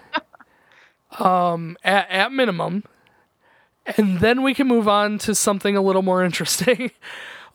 um 1.20 1.78
at, 1.84 2.08
at 2.12 2.32
minimum. 2.32 2.84
And 3.98 4.20
then 4.20 4.44
we 4.44 4.54
can 4.54 4.68
move 4.68 4.88
on 4.88 5.18
to 5.20 5.34
something 5.34 5.76
a 5.76 5.82
little 5.82 6.04
more 6.04 6.24
interesting. 6.24 6.92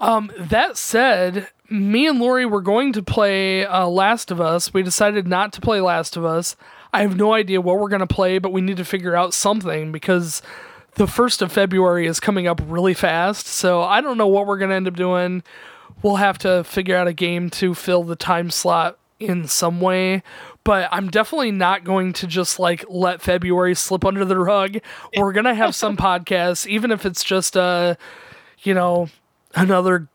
um 0.00 0.30
that 0.38 0.76
said, 0.76 1.48
me 1.70 2.06
and 2.06 2.18
Lori 2.18 2.46
were 2.46 2.60
going 2.60 2.92
to 2.92 3.02
play 3.02 3.64
uh, 3.64 3.86
Last 3.86 4.30
of 4.30 4.40
Us. 4.40 4.72
We 4.72 4.82
decided 4.82 5.26
not 5.26 5.52
to 5.54 5.60
play 5.60 5.80
Last 5.80 6.16
of 6.16 6.24
Us. 6.24 6.56
I 6.92 7.02
have 7.02 7.16
no 7.16 7.34
idea 7.34 7.60
what 7.60 7.78
we're 7.78 7.88
going 7.88 8.00
to 8.00 8.06
play, 8.06 8.38
but 8.38 8.52
we 8.52 8.60
need 8.60 8.76
to 8.76 8.84
figure 8.84 9.16
out 9.16 9.34
something 9.34 9.92
because 9.92 10.42
the 10.94 11.06
1st 11.06 11.42
of 11.42 11.52
February 11.52 12.06
is 12.06 12.20
coming 12.20 12.46
up 12.46 12.60
really 12.64 12.94
fast. 12.94 13.46
So 13.46 13.82
I 13.82 14.00
don't 14.00 14.16
know 14.16 14.28
what 14.28 14.46
we're 14.46 14.58
going 14.58 14.70
to 14.70 14.76
end 14.76 14.88
up 14.88 14.96
doing. 14.96 15.42
We'll 16.02 16.16
have 16.16 16.38
to 16.38 16.64
figure 16.64 16.96
out 16.96 17.06
a 17.06 17.12
game 17.12 17.50
to 17.50 17.74
fill 17.74 18.04
the 18.04 18.16
time 18.16 18.50
slot 18.50 18.98
in 19.18 19.46
some 19.46 19.80
way. 19.80 20.22
But 20.64 20.88
I'm 20.90 21.10
definitely 21.10 21.52
not 21.52 21.84
going 21.84 22.12
to 22.14 22.26
just 22.26 22.58
like 22.58 22.84
let 22.88 23.20
February 23.22 23.74
slip 23.74 24.04
under 24.04 24.24
the 24.24 24.38
rug. 24.38 24.78
We're 25.16 25.32
going 25.32 25.44
to 25.44 25.54
have 25.54 25.74
some 25.74 25.96
podcasts, 25.98 26.66
even 26.66 26.90
if 26.90 27.04
it's 27.04 27.24
just 27.24 27.56
a 27.56 27.98
you 28.62 28.74
know, 28.74 29.08
another 29.56 30.06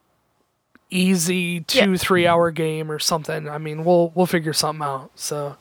easy 0.89 1.61
two 1.61 1.91
Yeah. 1.91 1.97
three 1.97 2.27
hour 2.27 2.51
game 2.51 2.89
or 2.91 2.99
something. 2.99 3.49
I 3.49 3.57
mean, 3.57 3.83
we'll 3.83 4.11
we'll 4.15 4.25
figure 4.25 4.53
something 4.53 4.83
out. 4.85 5.11
So. 5.15 5.57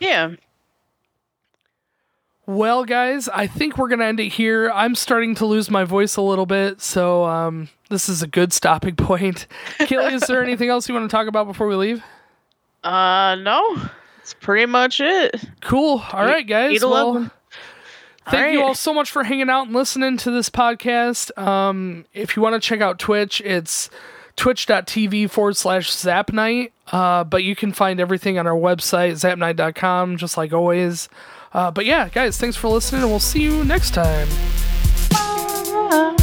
Yeah. 0.00 0.32
Well, 2.46 2.84
guys, 2.86 3.28
I 3.28 3.46
think 3.46 3.76
we're 3.76 3.88
gonna 3.88 4.06
end 4.06 4.20
it 4.20 4.28
here. 4.28 4.70
I'm 4.70 4.94
starting 4.94 5.34
to 5.36 5.44
lose 5.46 5.70
my 5.70 5.84
voice 5.84 6.16
a 6.16 6.22
little 6.22 6.46
bit, 6.46 6.80
so 6.80 7.24
um, 7.24 7.68
this 7.90 8.08
is 8.08 8.22
a 8.22 8.26
good 8.26 8.54
stopping 8.54 8.96
point. 8.96 9.46
Kelly, 9.80 10.14
is 10.14 10.22
there 10.22 10.42
anything 10.44 10.70
else 10.70 10.88
you 10.88 10.94
want 10.94 11.10
to 11.10 11.14
talk 11.14 11.26
about 11.26 11.46
before 11.46 11.66
we 11.66 11.74
leave? 11.74 12.02
Uh, 12.82 13.34
no. 13.34 13.76
That's 14.16 14.32
pretty 14.34 14.64
much 14.66 15.00
it. 15.00 15.34
Cool. 15.60 16.02
All 16.12 16.24
right, 16.24 16.46
guys. 16.46 16.82
Well, 16.82 17.30
eleven. 18.28 18.40
thank 18.46 18.52
you 18.52 18.62
all 18.62 18.74
so 18.74 18.92
much 18.94 19.10
for 19.10 19.24
hanging 19.24 19.50
out 19.50 19.66
and 19.66 19.74
listening 19.74 20.16
to 20.18 20.30
this 20.30 20.50
podcast. 20.50 21.36
Um, 21.38 22.04
if 22.14 22.36
you 22.36 22.42
want 22.42 22.54
to 22.54 22.66
check 22.66 22.80
out 22.80 22.98
Twitch, 22.98 23.40
it's 23.42 23.90
twitch.tv 24.36 25.30
forward 25.30 25.56
slash 25.56 25.90
zapnight. 25.90 26.70
Uh, 26.92 27.24
but 27.24 27.42
you 27.44 27.54
can 27.56 27.72
find 27.72 28.00
everything 28.00 28.38
on 28.38 28.46
our 28.46 28.54
website, 28.54 29.12
zapnight.com, 29.12 30.16
just 30.16 30.36
like 30.36 30.52
always. 30.52 31.08
Uh, 31.52 31.70
but 31.70 31.84
yeah, 31.86 32.08
guys, 32.08 32.38
thanks 32.38 32.56
for 32.56 32.68
listening, 32.68 33.02
and 33.02 33.10
we'll 33.10 33.20
see 33.20 33.42
you 33.42 33.64
next 33.64 33.92
time. 33.94 34.28
Bye. 35.10 36.14